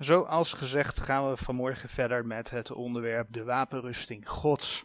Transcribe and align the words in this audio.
Zoals 0.00 0.52
gezegd 0.52 1.00
gaan 1.00 1.30
we 1.30 1.36
vanmorgen 1.36 1.88
verder 1.88 2.26
met 2.26 2.50
het 2.50 2.70
onderwerp 2.70 3.32
de 3.32 3.44
wapenrusting 3.44 4.28
Gods. 4.28 4.84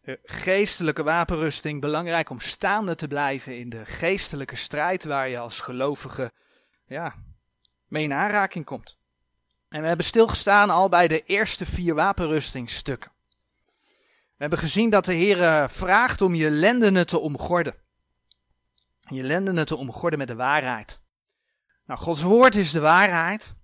De 0.00 0.20
geestelijke 0.22 1.02
wapenrusting, 1.02 1.80
belangrijk 1.80 2.30
om 2.30 2.40
staande 2.40 2.94
te 2.94 3.08
blijven 3.08 3.58
in 3.58 3.68
de 3.68 3.86
geestelijke 3.86 4.56
strijd 4.56 5.04
waar 5.04 5.28
je 5.28 5.38
als 5.38 5.60
gelovige 5.60 6.32
ja, 6.86 7.14
mee 7.88 8.04
in 8.04 8.12
aanraking 8.12 8.64
komt. 8.64 8.96
En 9.68 9.80
we 9.80 9.86
hebben 9.86 10.06
stilgestaan 10.06 10.70
al 10.70 10.88
bij 10.88 11.08
de 11.08 11.22
eerste 11.22 11.66
vier 11.66 11.94
wapenrustingstukken. 11.94 13.12
We 14.10 14.36
hebben 14.36 14.58
gezien 14.58 14.90
dat 14.90 15.04
de 15.04 15.14
Heer 15.14 15.70
vraagt 15.70 16.22
om 16.22 16.34
je 16.34 16.50
lendenen 16.50 17.06
te 17.06 17.18
omgorden. 17.18 17.74
Je 19.00 19.22
lendenen 19.22 19.66
te 19.66 19.76
omgorden 19.76 20.18
met 20.18 20.28
de 20.28 20.34
waarheid. 20.34 21.00
Nou, 21.86 22.00
Gods 22.00 22.22
woord 22.22 22.54
is 22.54 22.70
de 22.70 22.80
waarheid. 22.80 23.54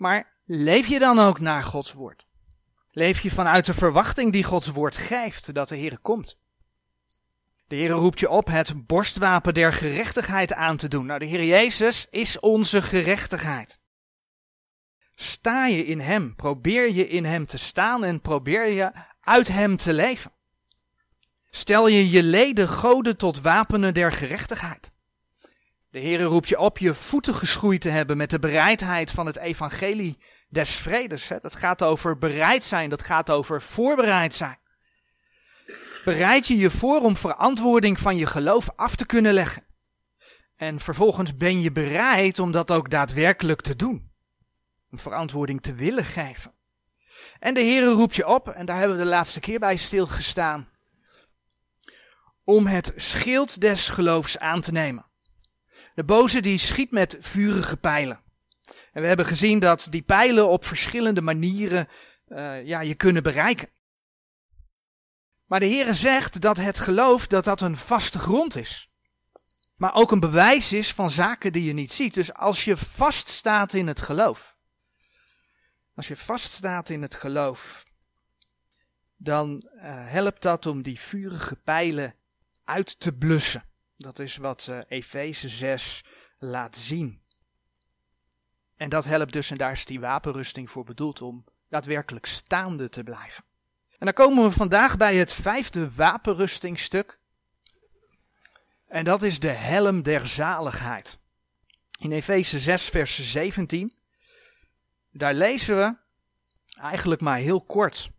Maar 0.00 0.32
leef 0.44 0.86
je 0.86 0.98
dan 0.98 1.18
ook 1.18 1.40
naar 1.40 1.64
Gods 1.64 1.92
woord? 1.92 2.26
Leef 2.90 3.20
je 3.20 3.30
vanuit 3.30 3.66
de 3.66 3.74
verwachting 3.74 4.32
die 4.32 4.44
Gods 4.44 4.68
woord 4.68 4.96
geeft 4.96 5.54
dat 5.54 5.68
de 5.68 5.76
Heer 5.76 5.98
komt? 5.98 6.38
De 7.66 7.76
Heer 7.76 7.90
roept 7.90 8.20
je 8.20 8.30
op 8.30 8.46
het 8.46 8.86
borstwapen 8.86 9.54
der 9.54 9.72
gerechtigheid 9.72 10.52
aan 10.52 10.76
te 10.76 10.88
doen. 10.88 11.06
Nou, 11.06 11.18
de 11.18 11.24
Heer 11.24 11.44
Jezus 11.44 12.06
is 12.10 12.40
onze 12.40 12.82
gerechtigheid. 12.82 13.78
Sta 15.14 15.66
je 15.66 15.84
in 15.84 16.00
Hem, 16.00 16.34
probeer 16.34 16.92
je 16.92 17.08
in 17.08 17.24
Hem 17.24 17.46
te 17.46 17.58
staan 17.58 18.04
en 18.04 18.20
probeer 18.20 18.66
je 18.66 18.92
uit 19.20 19.48
Hem 19.48 19.76
te 19.76 19.92
leven. 19.92 20.32
Stel 21.50 21.88
je 21.88 22.10
je 22.10 22.22
leden 22.22 22.68
goden 22.68 23.16
tot 23.16 23.40
wapenen 23.40 23.94
der 23.94 24.12
gerechtigheid. 24.12 24.89
De 25.90 25.98
Heer 25.98 26.22
roept 26.22 26.48
je 26.48 26.58
op 26.58 26.78
je 26.78 26.94
voeten 26.94 27.34
geschoeid 27.34 27.80
te 27.80 27.88
hebben 27.88 28.16
met 28.16 28.30
de 28.30 28.38
bereidheid 28.38 29.10
van 29.10 29.26
het 29.26 29.36
evangelie 29.36 30.18
des 30.48 30.76
vredes. 30.76 31.28
Hè? 31.28 31.36
Dat 31.42 31.54
gaat 31.54 31.82
over 31.82 32.18
bereid 32.18 32.64
zijn, 32.64 32.90
dat 32.90 33.02
gaat 33.02 33.30
over 33.30 33.62
voorbereid 33.62 34.34
zijn. 34.34 34.58
Bereid 36.04 36.46
je 36.46 36.56
je 36.56 36.70
voor 36.70 37.00
om 37.00 37.16
verantwoording 37.16 38.00
van 38.00 38.16
je 38.16 38.26
geloof 38.26 38.70
af 38.76 38.96
te 38.96 39.06
kunnen 39.06 39.32
leggen. 39.32 39.64
En 40.56 40.80
vervolgens 40.80 41.36
ben 41.36 41.60
je 41.60 41.72
bereid 41.72 42.38
om 42.38 42.50
dat 42.50 42.70
ook 42.70 42.90
daadwerkelijk 42.90 43.60
te 43.60 43.76
doen. 43.76 44.10
Om 44.90 44.98
verantwoording 44.98 45.62
te 45.62 45.74
willen 45.74 46.04
geven. 46.04 46.54
En 47.38 47.54
de 47.54 47.60
Heer 47.60 47.84
roept 47.84 48.16
je 48.16 48.26
op, 48.26 48.48
en 48.48 48.66
daar 48.66 48.78
hebben 48.78 48.96
we 48.96 49.02
de 49.02 49.08
laatste 49.08 49.40
keer 49.40 49.58
bij 49.58 49.76
stilgestaan, 49.76 50.68
om 52.44 52.66
het 52.66 52.92
schild 52.96 53.60
des 53.60 53.88
geloofs 53.88 54.38
aan 54.38 54.60
te 54.60 54.72
nemen. 54.72 55.09
De 56.00 56.06
boze 56.06 56.40
die 56.40 56.58
schiet 56.58 56.90
met 56.90 57.16
vurige 57.20 57.76
pijlen. 57.76 58.20
En 58.92 59.02
we 59.02 59.06
hebben 59.06 59.26
gezien 59.26 59.58
dat 59.58 59.86
die 59.90 60.02
pijlen 60.02 60.48
op 60.48 60.64
verschillende 60.64 61.20
manieren 61.20 61.88
uh, 62.28 62.66
ja, 62.66 62.80
je 62.80 62.94
kunnen 62.94 63.22
bereiken. 63.22 63.68
Maar 65.46 65.60
de 65.60 65.66
Heere 65.66 65.94
zegt 65.94 66.40
dat 66.40 66.56
het 66.56 66.78
geloof 66.78 67.26
dat 67.26 67.44
dat 67.44 67.60
een 67.60 67.76
vaste 67.76 68.18
grond 68.18 68.56
is. 68.56 68.90
Maar 69.76 69.94
ook 69.94 70.12
een 70.12 70.20
bewijs 70.20 70.72
is 70.72 70.92
van 70.92 71.10
zaken 71.10 71.52
die 71.52 71.64
je 71.64 71.72
niet 71.72 71.92
ziet. 71.92 72.14
Dus 72.14 72.34
als 72.34 72.64
je 72.64 72.76
vaststaat 72.76 73.72
in 73.72 73.86
het 73.86 74.00
geloof. 74.00 74.56
Als 75.94 76.08
je 76.08 76.16
vaststaat 76.16 76.88
in 76.88 77.02
het 77.02 77.14
geloof. 77.14 77.84
Dan 79.16 79.62
uh, 79.72 79.82
helpt 80.10 80.42
dat 80.42 80.66
om 80.66 80.82
die 80.82 81.00
vurige 81.00 81.56
pijlen 81.56 82.14
uit 82.64 83.00
te 83.00 83.12
blussen. 83.12 83.69
Dat 84.00 84.18
is 84.18 84.36
wat 84.36 84.66
uh, 84.70 84.78
Efeze 84.88 85.48
6 85.48 86.04
laat 86.38 86.76
zien. 86.76 87.22
En 88.76 88.88
dat 88.88 89.04
helpt 89.04 89.32
dus, 89.32 89.50
en 89.50 89.58
daar 89.58 89.72
is 89.72 89.84
die 89.84 90.00
wapenrusting 90.00 90.70
voor 90.70 90.84
bedoeld, 90.84 91.22
om 91.22 91.44
daadwerkelijk 91.68 92.26
staande 92.26 92.88
te 92.88 93.02
blijven. 93.02 93.44
En 93.98 94.06
dan 94.06 94.12
komen 94.12 94.44
we 94.44 94.50
vandaag 94.50 94.96
bij 94.96 95.16
het 95.16 95.32
vijfde 95.32 95.90
wapenrustingstuk. 95.90 97.18
En 98.86 99.04
dat 99.04 99.22
is 99.22 99.40
de 99.40 99.48
helm 99.48 100.02
der 100.02 100.26
zaligheid. 100.26 101.18
In 101.98 102.12
Efeze 102.12 102.58
6, 102.58 102.88
vers 102.88 103.30
17. 103.30 103.94
Daar 105.10 105.34
lezen 105.34 105.76
we 105.76 105.96
eigenlijk 106.80 107.20
maar 107.20 107.38
heel 107.38 107.60
kort 107.60 108.10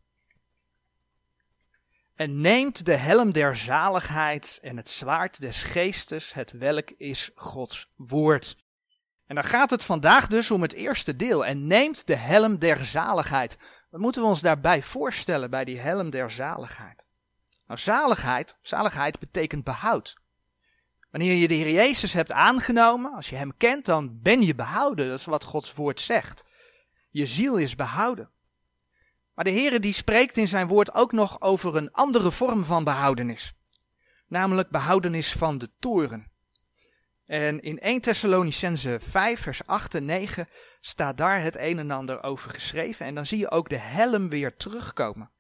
en 2.22 2.42
neemt 2.42 2.86
de 2.86 2.96
helm 2.96 3.32
der 3.32 3.58
zaligheid 3.58 4.60
en 4.62 4.78
het 4.78 4.90
zwaard 4.90 5.40
des 5.40 5.64
geestes, 5.64 6.34
het 6.34 6.52
welk 6.52 6.90
is 6.90 7.30
Gods 7.36 7.92
woord. 7.96 8.56
En 9.26 9.36
dan 9.36 9.44
gaat 9.44 9.70
het 9.70 9.84
vandaag 9.84 10.28
dus 10.28 10.52
om 10.52 10.62
het 10.62 10.74
eerste 10.74 11.16
deel. 11.16 11.46
En 11.46 11.68
neemt 11.68 12.08
de 12.08 12.16
helm 12.16 12.60
der 12.60 12.86
zaligheid. 12.86 13.58
Wat 13.90 14.02
moeten 14.02 14.22
we 14.22 14.28
ons 14.28 14.42
daarbij 14.42 14.82
voorstellen 14.84 15.50
bij 15.50 15.66
die 15.66 15.80
helm 15.80 16.10
der 16.10 16.32
zaligheid? 16.32 17.08
Nou, 17.68 17.80
zaligheid, 17.80 18.58
zaligheid 18.62 19.20
betekent 19.20 19.64
behoud. 19.64 20.18
Wanneer 21.12 21.36
je 21.36 21.48
de 21.48 21.54
Heer 21.54 21.72
Jezus 21.72 22.14
hebt 22.14 22.32
aangenomen, 22.32 23.14
als 23.14 23.30
je 23.30 23.36
Hem 23.36 23.58
kent, 23.58 23.86
dan 23.86 24.22
ben 24.22 24.42
je 24.42 24.56
behouden. 24.56 25.10
Dat 25.10 25.20
is 25.20 25.26
wat 25.26 25.44
Gods 25.44 25.74
woord 25.74 26.02
zegt. 26.02 26.44
Je 27.10 27.26
ziel 27.26 27.56
is 27.58 27.76
behouden. 27.76 28.30
Maar 29.42 29.52
de 29.52 29.60
Heere 29.60 29.80
die 29.80 29.94
spreekt 29.94 30.38
in 30.38 30.48
zijn 30.48 30.68
woord 30.68 30.94
ook 30.94 31.12
nog 31.12 31.42
over 31.42 31.76
een 31.76 31.92
andere 31.92 32.32
vorm 32.32 32.66
van 32.66 32.84
behoudenis. 32.84 33.54
Namelijk 34.28 34.70
behoudenis 34.70 35.32
van 35.32 35.58
de 35.58 35.70
toren. 35.80 36.32
En 37.26 37.62
in 37.62 37.80
1 37.80 38.02
Thessalonicense 38.02 39.00
5 39.00 39.42
vers 39.42 39.66
8 39.66 39.96
en 39.96 40.06
9 40.06 40.48
staat 40.80 41.18
daar 41.18 41.42
het 41.42 41.58
een 41.58 41.80
en 41.80 41.92
ander 41.92 42.24
over 42.24 42.52
geschreven. 42.52 43.06
En 43.06 43.16
dan 43.16 43.26
zie 43.26 43.38
je 43.38 43.52
ook 43.52 43.70
de 43.70 43.78
helm 43.78 44.30
weer 44.30 44.56
terugkomen. 44.56 45.32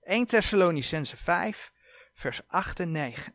1 0.00 0.26
Thessalonicense 0.26 1.16
5 1.16 1.72
vers 2.14 2.40
8 2.46 2.80
en 2.80 2.90
9. 2.90 3.34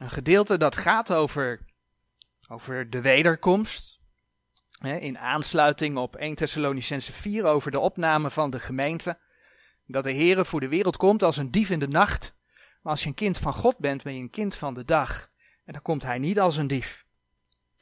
Een 0.00 0.10
gedeelte 0.10 0.56
dat 0.56 0.76
gaat 0.76 1.12
over, 1.12 1.66
over 2.48 2.90
de 2.90 3.00
wederkomst, 3.00 4.00
in 4.80 5.18
aansluiting 5.18 5.96
op 5.96 6.16
1 6.16 6.34
Thessalonicense 6.34 7.12
4 7.12 7.44
over 7.44 7.70
de 7.70 7.78
opname 7.78 8.30
van 8.30 8.50
de 8.50 8.60
gemeente. 8.60 9.18
Dat 9.86 10.04
de 10.04 10.12
Heere 10.12 10.44
voor 10.44 10.60
de 10.60 10.68
wereld 10.68 10.96
komt 10.96 11.22
als 11.22 11.36
een 11.36 11.50
dief 11.50 11.70
in 11.70 11.78
de 11.78 11.88
nacht. 11.88 12.34
Maar 12.82 12.92
als 12.92 13.02
je 13.02 13.08
een 13.08 13.14
kind 13.14 13.38
van 13.38 13.54
God 13.54 13.78
bent, 13.78 14.02
ben 14.02 14.14
je 14.14 14.20
een 14.20 14.30
kind 14.30 14.56
van 14.56 14.74
de 14.74 14.84
dag. 14.84 15.30
En 15.64 15.72
dan 15.72 15.82
komt 15.82 16.02
hij 16.02 16.18
niet 16.18 16.40
als 16.40 16.56
een 16.56 16.66
dief. 16.66 17.04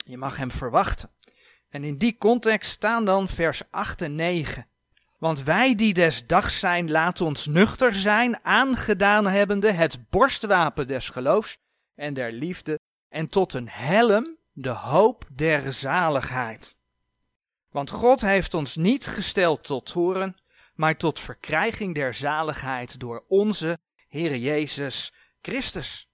Je 0.04 0.16
mag 0.16 0.36
hem 0.36 0.50
verwachten. 0.50 1.10
En 1.68 1.84
in 1.84 1.98
die 1.98 2.18
context 2.18 2.70
staan 2.70 3.04
dan 3.04 3.28
vers 3.28 3.62
8 3.70 4.02
en 4.02 4.14
9. 4.14 4.66
Want 5.18 5.42
wij 5.42 5.74
die 5.74 5.94
des 5.94 6.26
dags 6.26 6.58
zijn, 6.58 6.90
laten 6.90 7.26
ons 7.26 7.46
nuchter 7.46 7.94
zijn, 7.94 8.44
aangedaan 8.44 9.26
hebbende 9.26 9.72
het 9.72 10.08
borstwapen 10.10 10.86
des 10.86 11.08
geloofs 11.08 11.58
en 11.94 12.14
der 12.14 12.32
liefde, 12.32 12.80
en 13.08 13.28
tot 13.28 13.52
een 13.52 13.68
helm 13.68 14.36
de 14.52 14.70
hoop 14.70 15.24
der 15.32 15.72
zaligheid. 15.72 16.76
Want 17.74 17.90
God 17.90 18.20
heeft 18.20 18.54
ons 18.54 18.76
niet 18.76 19.06
gesteld 19.06 19.64
tot 19.64 19.86
toren, 19.86 20.36
maar 20.74 20.96
tot 20.96 21.20
verkrijging 21.20 21.94
der 21.94 22.14
zaligheid 22.14 23.00
door 23.00 23.24
onze 23.28 23.78
Heere 24.08 24.40
Jezus 24.40 25.12
Christus. 25.42 26.10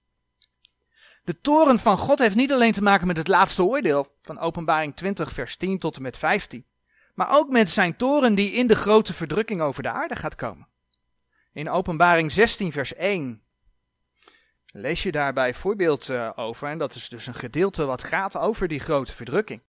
De 1.23 1.41
toren 1.41 1.79
van 1.79 1.97
God 1.97 2.19
heeft 2.19 2.35
niet 2.35 2.51
alleen 2.51 2.71
te 2.71 2.81
maken 2.81 3.07
met 3.07 3.17
het 3.17 3.27
laatste 3.27 3.63
oordeel 3.63 4.15
van 4.21 4.39
Openbaring 4.39 4.95
20, 4.95 5.31
vers 5.31 5.55
10 5.55 5.79
tot 5.79 5.95
en 5.95 6.01
met 6.01 6.17
15, 6.17 6.65
maar 7.15 7.37
ook 7.37 7.49
met 7.49 7.69
zijn 7.69 7.95
toren 7.95 8.35
die 8.35 8.51
in 8.51 8.67
de 8.67 8.75
grote 8.75 9.13
verdrukking 9.13 9.61
over 9.61 9.83
de 9.83 9.89
aarde 9.89 10.15
gaat 10.15 10.35
komen. 10.35 10.67
In 11.53 11.69
Openbaring 11.69 12.31
16, 12.31 12.71
vers 12.71 12.93
1 12.93 13.43
lees 14.65 15.03
je 15.03 15.11
daarbij 15.11 15.53
voorbeeld 15.53 16.09
eh, 16.09 16.29
over, 16.35 16.67
en 16.69 16.77
dat 16.77 16.95
is 16.95 17.09
dus 17.09 17.27
een 17.27 17.35
gedeelte 17.35 17.85
wat 17.85 18.03
gaat 18.03 18.37
over 18.37 18.67
die 18.67 18.79
grote 18.79 19.15
verdrukking. 19.15 19.61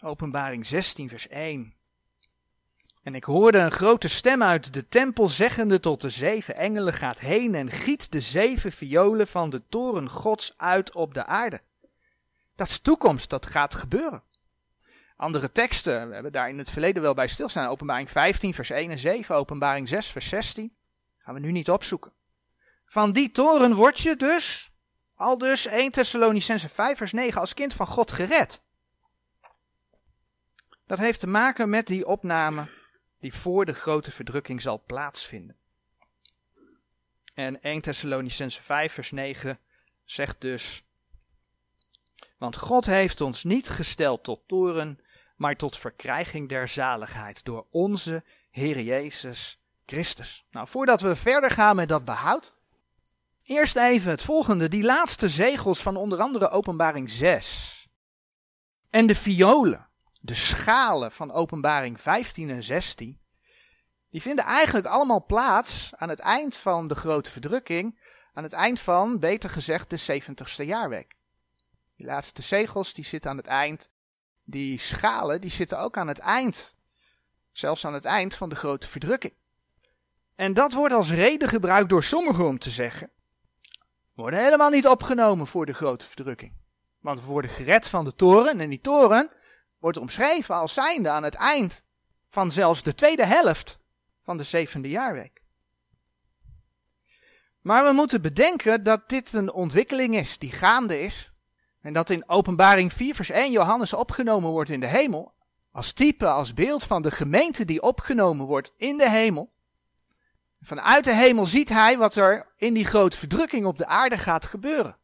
Openbaring 0.00 0.66
16, 0.66 1.08
vers 1.08 1.28
1. 1.28 1.74
En 3.02 3.14
ik 3.14 3.24
hoorde 3.24 3.58
een 3.58 3.70
grote 3.70 4.08
stem 4.08 4.42
uit 4.42 4.72
de 4.72 4.88
tempel 4.88 5.28
zeggende 5.28 5.80
tot 5.80 6.00
de 6.00 6.08
zeven 6.08 6.56
engelen: 6.56 6.92
Gaat 6.92 7.18
heen 7.18 7.54
en 7.54 7.70
giet 7.70 8.12
de 8.12 8.20
zeven 8.20 8.72
violen 8.72 9.26
van 9.26 9.50
de 9.50 9.62
toren 9.68 10.10
Gods 10.10 10.54
uit 10.56 10.94
op 10.94 11.14
de 11.14 11.24
aarde. 11.24 11.60
Dat 12.54 12.68
is 12.68 12.78
toekomst, 12.78 13.30
dat 13.30 13.46
gaat 13.46 13.74
gebeuren. 13.74 14.22
Andere 15.16 15.52
teksten, 15.52 16.08
we 16.08 16.14
hebben 16.14 16.32
daar 16.32 16.48
in 16.48 16.58
het 16.58 16.70
verleden 16.70 17.02
wel 17.02 17.14
bij 17.14 17.26
stilstaan. 17.26 17.68
Openbaring 17.68 18.10
15, 18.10 18.54
vers 18.54 18.70
1 18.70 18.90
en 18.90 18.98
7, 18.98 19.34
Openbaring 19.34 19.88
6, 19.88 20.06
vers 20.06 20.28
16. 20.28 20.72
Gaan 21.18 21.34
we 21.34 21.40
nu 21.40 21.52
niet 21.52 21.70
opzoeken. 21.70 22.12
Van 22.86 23.12
die 23.12 23.30
toren 23.30 23.74
word 23.74 24.00
je 24.00 24.16
dus, 24.16 24.70
al 25.14 25.38
dus 25.38 25.66
1 25.66 25.92
Thessalonicense 25.92 26.68
5, 26.68 26.96
vers 26.98 27.12
9, 27.12 27.40
als 27.40 27.54
kind 27.54 27.74
van 27.74 27.86
God 27.86 28.12
gered. 28.12 28.62
Dat 30.88 30.98
heeft 30.98 31.20
te 31.20 31.26
maken 31.26 31.68
met 31.68 31.86
die 31.86 32.06
opname 32.06 32.68
die 33.20 33.34
voor 33.34 33.64
de 33.64 33.74
grote 33.74 34.10
verdrukking 34.10 34.62
zal 34.62 34.82
plaatsvinden. 34.86 35.56
En 37.34 37.62
1 37.62 37.80
Thessalonicense 37.80 38.62
5 38.62 38.92
vers 38.92 39.10
9 39.10 39.58
zegt 40.04 40.40
dus 40.40 40.84
Want 42.38 42.56
God 42.56 42.86
heeft 42.86 43.20
ons 43.20 43.44
niet 43.44 43.68
gesteld 43.68 44.24
tot 44.24 44.40
toren, 44.46 45.00
maar 45.36 45.56
tot 45.56 45.78
verkrijging 45.78 46.48
der 46.48 46.68
zaligheid 46.68 47.44
door 47.44 47.66
onze 47.70 48.22
Heer 48.50 48.80
Jezus 48.80 49.60
Christus. 49.86 50.44
Nou, 50.50 50.68
voordat 50.68 51.00
we 51.00 51.16
verder 51.16 51.50
gaan 51.50 51.76
met 51.76 51.88
dat 51.88 52.04
behoud, 52.04 52.54
eerst 53.42 53.76
even 53.76 54.10
het 54.10 54.22
volgende, 54.22 54.68
die 54.68 54.84
laatste 54.84 55.28
zegels 55.28 55.82
van 55.82 55.96
onder 55.96 56.20
andere 56.20 56.48
Openbaring 56.48 57.10
6. 57.10 57.88
En 58.90 59.06
de 59.06 59.14
violen, 59.14 59.87
de 60.20 60.34
schalen 60.34 61.12
van 61.12 61.32
Openbaring 61.32 62.00
15 62.00 62.50
en 62.50 62.62
16, 62.62 63.20
die 64.10 64.22
vinden 64.22 64.44
eigenlijk 64.44 64.86
allemaal 64.86 65.24
plaats 65.24 65.90
aan 65.94 66.08
het 66.08 66.18
eind 66.18 66.56
van 66.56 66.86
de 66.86 66.94
grote 66.94 67.30
verdrukking, 67.30 67.98
aan 68.32 68.42
het 68.42 68.52
eind 68.52 68.80
van, 68.80 69.18
beter 69.18 69.50
gezegd, 69.50 69.90
de 69.90 70.22
70ste 70.22 70.64
jaarweek. 70.64 71.16
Die 71.96 72.06
laatste 72.06 72.42
zegels, 72.42 72.94
die 72.94 73.04
zitten 73.04 73.30
aan 73.30 73.36
het 73.36 73.46
eind. 73.46 73.90
Die 74.44 74.78
schalen, 74.78 75.40
die 75.40 75.50
zitten 75.50 75.78
ook 75.78 75.96
aan 75.96 76.08
het 76.08 76.18
eind. 76.18 76.74
Zelfs 77.52 77.84
aan 77.84 77.94
het 77.94 78.04
eind 78.04 78.34
van 78.34 78.48
de 78.48 78.54
grote 78.54 78.88
verdrukking. 78.88 79.34
En 80.34 80.54
dat 80.54 80.72
wordt 80.72 80.94
als 80.94 81.10
reden 81.10 81.48
gebruikt 81.48 81.88
door 81.88 82.02
sommigen 82.02 82.46
om 82.46 82.58
te 82.58 82.70
zeggen. 82.70 83.10
Worden 84.14 84.42
helemaal 84.42 84.70
niet 84.70 84.88
opgenomen 84.88 85.46
voor 85.46 85.66
de 85.66 85.72
grote 85.72 86.06
verdrukking. 86.06 86.52
Want 87.00 87.20
we 87.20 87.26
worden 87.26 87.50
gered 87.50 87.88
van 87.88 88.04
de 88.04 88.14
toren 88.14 88.60
en 88.60 88.68
die 88.68 88.80
toren 88.80 89.30
wordt 89.78 89.98
omschreven 89.98 90.54
als 90.54 90.74
zijnde 90.74 91.08
aan 91.08 91.22
het 91.22 91.34
eind 91.34 91.84
van 92.28 92.50
zelfs 92.50 92.82
de 92.82 92.94
tweede 92.94 93.26
helft 93.26 93.78
van 94.20 94.36
de 94.36 94.42
zevende 94.42 94.88
jaarweek. 94.88 95.42
Maar 97.60 97.84
we 97.84 97.92
moeten 97.92 98.22
bedenken 98.22 98.82
dat 98.82 99.08
dit 99.08 99.32
een 99.32 99.52
ontwikkeling 99.52 100.16
is 100.16 100.38
die 100.38 100.52
gaande 100.52 101.00
is. 101.00 101.32
En 101.80 101.92
dat 101.92 102.10
in 102.10 102.28
Openbaring 102.28 102.92
4 102.92 103.14
vers 103.14 103.30
1 103.30 103.50
Johannes 103.50 103.92
opgenomen 103.92 104.50
wordt 104.50 104.70
in 104.70 104.80
de 104.80 104.86
hemel. 104.86 105.34
Als 105.72 105.92
type, 105.92 106.26
als 106.26 106.54
beeld 106.54 106.84
van 106.84 107.02
de 107.02 107.10
gemeente 107.10 107.64
die 107.64 107.82
opgenomen 107.82 108.46
wordt 108.46 108.72
in 108.76 108.96
de 108.96 109.10
hemel. 109.10 109.52
Vanuit 110.60 111.04
de 111.04 111.14
hemel 111.14 111.46
ziet 111.46 111.68
hij 111.68 111.98
wat 111.98 112.14
er 112.16 112.52
in 112.56 112.74
die 112.74 112.84
grote 112.84 113.18
verdrukking 113.18 113.66
op 113.66 113.78
de 113.78 113.86
aarde 113.86 114.18
gaat 114.18 114.46
gebeuren. 114.46 114.96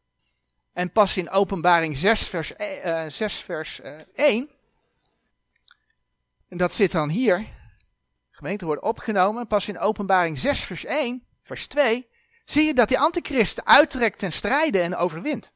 En 0.73 0.91
pas 0.91 1.17
in 1.17 1.29
Openbaring 1.29 1.97
6 1.97 2.27
vers, 2.27 2.53
uh, 2.85 3.05
6 3.07 3.37
vers 3.37 3.81
uh, 3.83 3.99
1. 4.13 4.49
En 6.55 6.61
dat 6.61 6.73
zit 6.73 6.91
dan 6.91 7.09
hier. 7.09 7.47
Gemeente 8.31 8.65
wordt 8.65 8.81
opgenomen. 8.81 9.47
Pas 9.47 9.67
in 9.67 9.79
Openbaring 9.79 10.39
6 10.39 10.63
vers 10.63 10.85
1, 10.85 11.23
vers 11.43 11.67
2 11.67 12.07
zie 12.45 12.63
je 12.63 12.73
dat 12.73 12.87
die 12.87 12.99
antichrist 12.99 13.65
uittrekt 13.65 14.19
ten 14.19 14.31
strijde 14.31 14.79
en 14.79 14.95
overwint. 14.95 15.53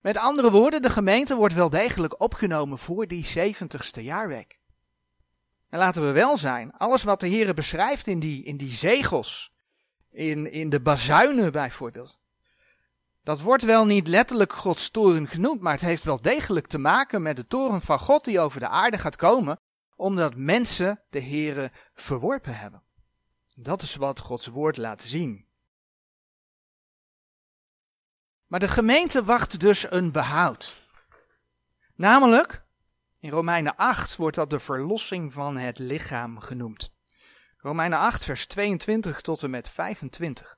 Met 0.00 0.16
andere 0.16 0.50
woorden, 0.50 0.82
de 0.82 0.90
gemeente 0.90 1.36
wordt 1.36 1.54
wel 1.54 1.70
degelijk 1.70 2.20
opgenomen 2.20 2.78
voor 2.78 3.06
die 3.06 3.26
70ste 3.38 4.02
jaarweek. 4.02 4.58
En 5.68 5.78
laten 5.78 6.06
we 6.06 6.12
wel 6.12 6.36
zijn, 6.36 6.72
alles 6.72 7.02
wat 7.02 7.20
de 7.20 7.28
Heer 7.28 7.54
beschrijft 7.54 8.06
in 8.06 8.18
die, 8.18 8.44
in 8.44 8.56
die 8.56 8.72
zegels, 8.72 9.52
in, 10.10 10.52
in 10.52 10.70
de 10.70 10.80
bazuinen 10.80 11.52
bijvoorbeeld, 11.52 12.20
dat 13.22 13.40
wordt 13.40 13.62
wel 13.62 13.86
niet 13.86 14.08
letterlijk 14.08 14.52
Gods 14.52 14.90
toren 14.90 15.26
genoemd, 15.26 15.60
maar 15.60 15.72
het 15.72 15.80
heeft 15.80 16.04
wel 16.04 16.20
degelijk 16.20 16.66
te 16.66 16.78
maken 16.78 17.22
met 17.22 17.36
de 17.36 17.46
toren 17.46 17.80
van 17.80 17.98
God 17.98 18.24
die 18.24 18.40
over 18.40 18.60
de 18.60 18.68
aarde 18.68 18.98
gaat 18.98 19.16
komen, 19.16 19.60
omdat 20.00 20.36
mensen 20.36 21.02
de 21.10 21.22
Heere 21.22 21.72
verworpen 21.94 22.58
hebben. 22.58 22.82
Dat 23.56 23.82
is 23.82 23.94
wat 23.94 24.20
Gods 24.20 24.46
woord 24.46 24.76
laat 24.76 25.02
zien. 25.02 25.48
Maar 28.46 28.60
de 28.60 28.68
gemeente 28.68 29.24
wacht 29.24 29.60
dus 29.60 29.90
een 29.90 30.12
behoud. 30.12 30.88
Namelijk, 31.94 32.64
in 33.18 33.30
Romeinen 33.30 33.76
8 33.76 34.16
wordt 34.16 34.36
dat 34.36 34.50
de 34.50 34.58
verlossing 34.58 35.32
van 35.32 35.56
het 35.56 35.78
lichaam 35.78 36.38
genoemd. 36.38 36.92
Romeinen 37.56 37.98
8, 37.98 38.24
vers 38.24 38.46
22 38.46 39.20
tot 39.20 39.42
en 39.42 39.50
met 39.50 39.68
25. 39.68 40.56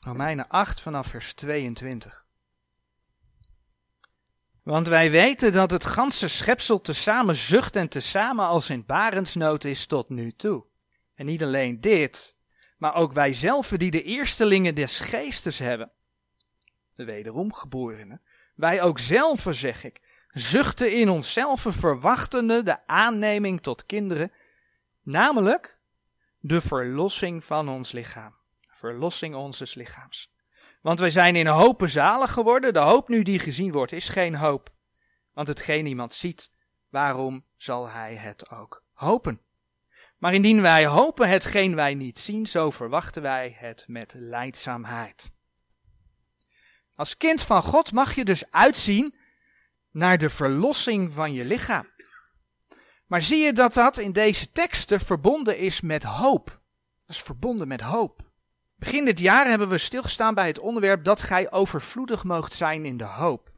Romeinen 0.00 0.48
8 0.48 0.80
vanaf 0.80 1.06
vers 1.06 1.34
22. 1.34 2.27
Want 4.68 4.88
wij 4.88 5.10
weten 5.10 5.52
dat 5.52 5.70
het 5.70 5.84
ganse 5.84 6.28
schepsel 6.28 6.80
tezamen 6.80 7.34
zucht 7.34 7.76
en 7.76 7.88
tezamen 7.88 8.46
als 8.46 8.70
in 8.70 8.86
barensnood 8.86 9.64
is 9.64 9.86
tot 9.86 10.08
nu 10.08 10.32
toe. 10.32 10.64
En 11.14 11.26
niet 11.26 11.42
alleen 11.42 11.80
dit, 11.80 12.36
maar 12.78 12.94
ook 12.94 13.12
wij 13.12 13.32
die 13.76 13.90
de 13.90 14.02
eerstelingen 14.02 14.74
des 14.74 15.00
geestes 15.00 15.58
hebben, 15.58 15.90
de 16.94 17.04
wederomgeborenen, 17.04 18.22
wij 18.54 18.82
ook 18.82 18.98
zelf, 18.98 19.46
zeg 19.50 19.84
ik, 19.84 20.00
zuchten 20.32 20.92
in 20.92 21.08
onszelf 21.08 21.64
verwachtende 21.68 22.62
de 22.62 22.86
aanneming 22.86 23.62
tot 23.62 23.86
kinderen, 23.86 24.32
namelijk 25.02 25.78
de 26.40 26.60
verlossing 26.60 27.44
van 27.44 27.68
ons 27.68 27.92
lichaam, 27.92 28.34
verlossing 28.66 29.34
onzes 29.34 29.74
lichaams. 29.74 30.32
Want 30.88 31.00
wij 31.00 31.10
zijn 31.10 31.36
in 31.36 31.46
hopen 31.46 31.88
zalig 31.88 32.32
geworden, 32.32 32.72
de 32.72 32.78
hoop 32.78 33.08
nu 33.08 33.22
die 33.22 33.38
gezien 33.38 33.72
wordt 33.72 33.92
is 33.92 34.08
geen 34.08 34.34
hoop, 34.34 34.70
want 35.32 35.48
hetgeen 35.48 35.86
iemand 35.86 36.14
ziet, 36.14 36.50
waarom 36.88 37.44
zal 37.56 37.88
hij 37.88 38.14
het 38.14 38.50
ook 38.50 38.84
hopen? 38.92 39.40
Maar 40.18 40.34
indien 40.34 40.60
wij 40.60 40.86
hopen 40.86 41.28
hetgeen 41.28 41.74
wij 41.74 41.94
niet 41.94 42.18
zien, 42.18 42.46
zo 42.46 42.70
verwachten 42.70 43.22
wij 43.22 43.56
het 43.58 43.84
met 43.88 44.14
leidzaamheid. 44.16 45.30
Als 46.94 47.16
kind 47.16 47.42
van 47.42 47.62
God 47.62 47.92
mag 47.92 48.14
je 48.14 48.24
dus 48.24 48.50
uitzien 48.50 49.14
naar 49.90 50.18
de 50.18 50.30
verlossing 50.30 51.12
van 51.12 51.32
je 51.32 51.44
lichaam. 51.44 51.88
Maar 53.06 53.22
zie 53.22 53.38
je 53.38 53.52
dat 53.52 53.74
dat 53.74 53.98
in 53.98 54.12
deze 54.12 54.52
teksten 54.52 55.00
verbonden 55.00 55.58
is 55.58 55.80
met 55.80 56.02
hoop? 56.02 56.46
Dat 57.06 57.16
is 57.16 57.22
verbonden 57.22 57.68
met 57.68 57.80
hoop. 57.80 58.27
Begin 58.78 59.04
dit 59.04 59.18
jaar 59.18 59.46
hebben 59.46 59.68
we 59.68 59.78
stilgestaan 59.78 60.34
bij 60.34 60.46
het 60.46 60.58
onderwerp 60.58 61.04
dat 61.04 61.22
gij 61.22 61.50
overvloedig 61.50 62.24
moogt 62.24 62.54
zijn 62.54 62.84
in 62.84 62.96
de 62.96 63.04
hoop. 63.04 63.50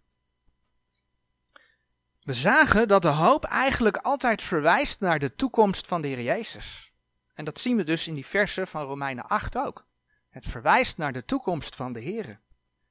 We 2.22 2.34
zagen 2.34 2.88
dat 2.88 3.02
de 3.02 3.08
hoop 3.08 3.44
eigenlijk 3.44 3.96
altijd 3.96 4.42
verwijst 4.42 5.00
naar 5.00 5.18
de 5.18 5.34
toekomst 5.34 5.86
van 5.86 6.00
de 6.00 6.08
Heer 6.08 6.20
Jezus. 6.20 6.92
En 7.34 7.44
dat 7.44 7.60
zien 7.60 7.76
we 7.76 7.84
dus 7.84 8.08
in 8.08 8.14
die 8.14 8.26
versen 8.26 8.66
van 8.66 8.82
Romeinen 8.82 9.24
8 9.24 9.58
ook. 9.58 9.86
Het 10.30 10.46
verwijst 10.46 10.96
naar 10.96 11.12
de 11.12 11.24
toekomst 11.24 11.76
van 11.76 11.92
de 11.92 12.00
Heer. 12.00 12.40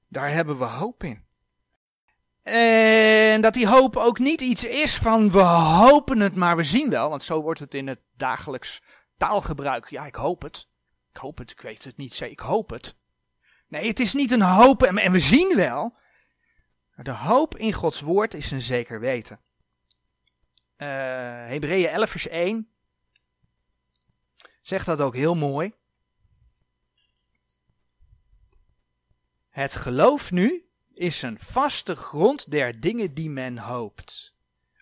Daar 0.08 0.32
hebben 0.32 0.58
we 0.58 0.66
hoop 0.66 1.04
in. 1.04 1.28
En 2.44 3.42
dat 3.42 3.54
die 3.54 3.68
hoop 3.68 3.96
ook 3.96 4.20
niet 4.20 4.42
iets 4.42 4.64
is 4.64 4.96
van 4.96 5.32
we 5.32 5.42
hopen 5.42 6.20
het, 6.20 6.36
maar 6.36 6.56
we 6.56 6.64
zien 6.64 6.90
wel. 6.90 7.10
Want 7.10 7.24
zo 7.24 7.42
wordt 7.42 7.60
het 7.60 7.74
in 7.74 7.88
het 7.88 8.00
dagelijks 8.18 8.82
taalgebruik. 9.18 9.90
Ja, 9.90 10.06
ik 10.06 10.16
hoop 10.16 10.42
het. 10.42 10.69
Hoop 11.20 11.38
het, 11.38 11.52
ik 11.52 11.62
weet 11.62 11.84
het 11.84 11.98
niet 11.98 12.14
zeker. 12.14 12.34
Ik 12.34 12.40
hoop 12.40 12.70
het. 12.70 12.96
Nee, 13.68 13.88
het 13.88 14.00
is 14.00 14.14
niet 14.14 14.32
een 14.32 14.42
hopen 14.42 14.98
en 14.98 15.12
we 15.12 15.20
zien 15.20 15.56
wel. 15.56 15.98
De 16.96 17.12
hoop 17.12 17.58
in 17.58 17.74
Gods 17.74 18.02
woord 18.02 18.34
is 18.34 18.52
een 18.52 18.62
zeker 18.62 19.00
weten. 19.00 19.40
Uh, 20.78 20.88
Hebreeën 21.48 21.90
11 21.90 22.10
vers 22.10 22.28
1 22.28 22.70
zegt 24.62 24.86
dat 24.86 25.02
ook 25.02 25.16
heel 25.16 25.36
mooi. 25.36 25.74
Het 29.50 29.76
geloof 29.76 30.32
nu 30.32 30.70
is 30.94 31.22
een 31.22 31.40
vaste 31.40 31.96
grond 31.96 32.52
der 32.52 32.80
dingen 32.80 33.14
die 33.14 33.30
men 33.30 33.58
hoopt. 33.58 34.36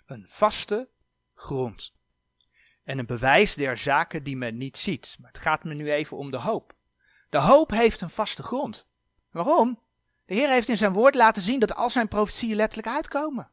Een 0.05 0.25
vaste 0.27 0.89
grond. 1.35 1.96
En 2.87 2.99
een 2.99 3.05
bewijs 3.05 3.55
der 3.55 3.77
zaken 3.77 4.23
die 4.23 4.37
men 4.37 4.57
niet 4.57 4.77
ziet. 4.77 5.17
Maar 5.19 5.31
het 5.31 5.41
gaat 5.41 5.63
me 5.63 5.73
nu 5.73 5.89
even 5.89 6.17
om 6.17 6.31
de 6.31 6.37
hoop. 6.37 6.75
De 7.29 7.37
hoop 7.37 7.71
heeft 7.71 8.01
een 8.01 8.09
vaste 8.09 8.43
grond. 8.43 8.87
Waarom? 9.31 9.79
De 10.25 10.33
Heer 10.33 10.49
heeft 10.49 10.69
in 10.69 10.77
zijn 10.77 10.93
woord 10.93 11.15
laten 11.15 11.41
zien 11.41 11.59
dat 11.59 11.75
al 11.75 11.89
zijn 11.89 12.07
profetieën 12.07 12.55
letterlijk 12.55 12.95
uitkomen. 12.95 13.49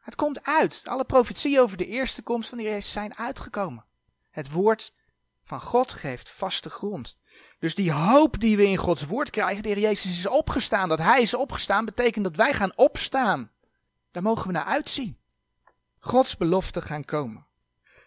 Het 0.00 0.14
komt 0.14 0.42
uit. 0.46 0.82
Alle 0.84 1.04
profetieën 1.04 1.60
over 1.60 1.76
de 1.76 1.86
eerste 1.86 2.22
komst 2.22 2.48
van 2.48 2.58
de 2.58 2.64
Heer 2.64 2.82
zijn 2.82 3.16
uitgekomen. 3.16 3.84
Het 4.30 4.50
woord 4.50 4.94
van 5.44 5.60
God 5.60 5.92
geeft 5.92 6.30
vaste 6.30 6.70
grond. 6.70 7.18
Dus 7.58 7.74
die 7.74 7.92
hoop 7.92 8.40
die 8.40 8.56
we 8.56 8.66
in 8.66 8.76
Gods 8.76 9.04
woord 9.04 9.30
krijgen, 9.30 9.62
de 9.62 9.68
Heer 9.68 9.78
Jezus 9.78 10.18
is 10.18 10.26
opgestaan, 10.26 10.88
dat 10.88 10.98
Hij 10.98 11.22
is 11.22 11.34
opgestaan, 11.34 11.84
betekent 11.84 12.24
dat 12.24 12.36
wij 12.36 12.54
gaan 12.54 12.76
opstaan. 12.76 13.50
Daar 14.10 14.22
mogen 14.22 14.46
we 14.46 14.52
naar 14.52 14.64
uitzien. 14.64 15.18
Gods 16.04 16.36
beloften 16.36 16.82
gaan 16.82 17.04
komen. 17.04 17.46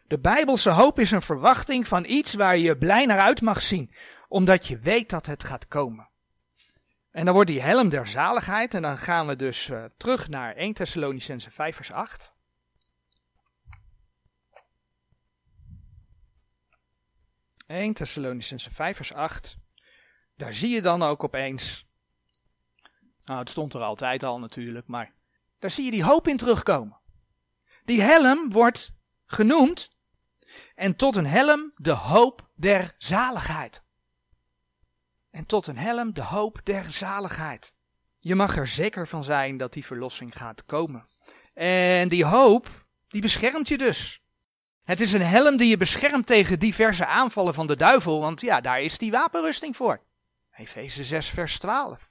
De 0.08 0.20
Bijbelse 0.20 0.70
hoop 0.70 1.00
is 1.00 1.12
een 1.12 1.22
verwachting 1.22 1.88
van 1.88 2.06
iets 2.06 2.34
waar 2.34 2.58
je 2.58 2.78
blij 2.78 3.06
naar 3.06 3.20
uit 3.20 3.42
mag 3.42 3.62
zien, 3.62 3.92
omdat 4.28 4.68
je 4.68 4.80
weet 4.80 5.10
dat 5.10 5.26
het 5.26 5.44
gaat 5.44 5.68
komen. 5.68 6.10
En 7.12 7.26
dan 7.26 7.34
wordt 7.34 7.50
die 7.50 7.62
helm 7.62 7.90
der 7.90 8.08
zaligheid. 8.08 8.74
En 8.74 8.82
dan 8.82 8.98
gaan 8.98 9.28
we 9.28 9.36
dus 9.36 9.68
uh, 9.68 9.86
terug 9.98 10.28
naar 10.28 10.56
1 10.56 10.74
Thessalonicense 10.74 11.52
5 11.52 11.76
vers 11.76 11.92
8. 11.92 12.34
Eén 17.68 17.94
Thessalonicense 17.94 18.72
5 18.72 18.96
vers 18.96 19.14
8. 19.14 19.58
Daar 20.36 20.54
zie 20.54 20.70
je 20.70 20.82
dan 20.82 21.04
ook 21.04 21.24
opeens 21.24 21.86
Nou, 23.22 23.40
het 23.40 23.50
stond 23.50 23.74
er 23.74 23.82
altijd 23.82 24.24
al 24.24 24.40
natuurlijk, 24.40 24.88
maar 24.88 25.14
daar 25.60 25.72
zie 25.72 25.86
je 25.86 25.92
die 25.92 26.04
hoop 26.04 26.28
in 26.28 26.38
terugkomen. 26.38 27.06
Die 27.88 28.02
helm 28.02 28.52
wordt 28.52 28.92
genoemd 29.26 29.90
en 30.76 30.96
tot 30.96 31.16
een 31.16 31.26
helm 31.26 31.72
de 31.76 31.92
hoop 31.92 32.50
der 32.56 32.96
zaligheid. 32.98 33.84
En 35.32 35.46
tot 35.46 35.68
een 35.68 35.78
helm 35.78 36.14
de 36.14 36.22
hoop 36.22 36.60
der 36.64 36.92
zaligheid. 36.92 37.74
Je 38.20 38.36
mag 38.36 38.58
er 38.58 38.68
zeker 38.68 39.08
van 39.08 39.24
zijn 39.24 39.58
dat 39.58 39.74
die 39.74 39.86
verlossing 39.86 40.38
gaat 40.38 40.66
komen. 40.66 41.08
En 41.54 42.10
die 42.10 42.26
hoop, 42.26 42.86
die 43.08 43.22
beschermt 43.22 43.68
je 43.68 43.78
dus. 43.78 44.22
Het 44.84 45.02
is 45.02 45.14
een 45.14 45.22
helm 45.22 45.58
die 45.58 45.70
je 45.70 45.78
beschermt 45.78 46.26
tegen 46.26 46.60
diverse 46.60 47.06
aanvallen 47.06 47.54
van 47.54 47.68
de 47.68 47.76
duivel, 47.76 48.20
want 48.20 48.42
ja, 48.42 48.62
daar 48.62 48.82
is 48.82 48.98
die 48.98 49.12
wapenrusting 49.12 49.76
voor. 49.76 50.02
Efeze 50.56 51.04
6, 51.04 51.30
vers 51.30 51.60
12. 51.60 52.10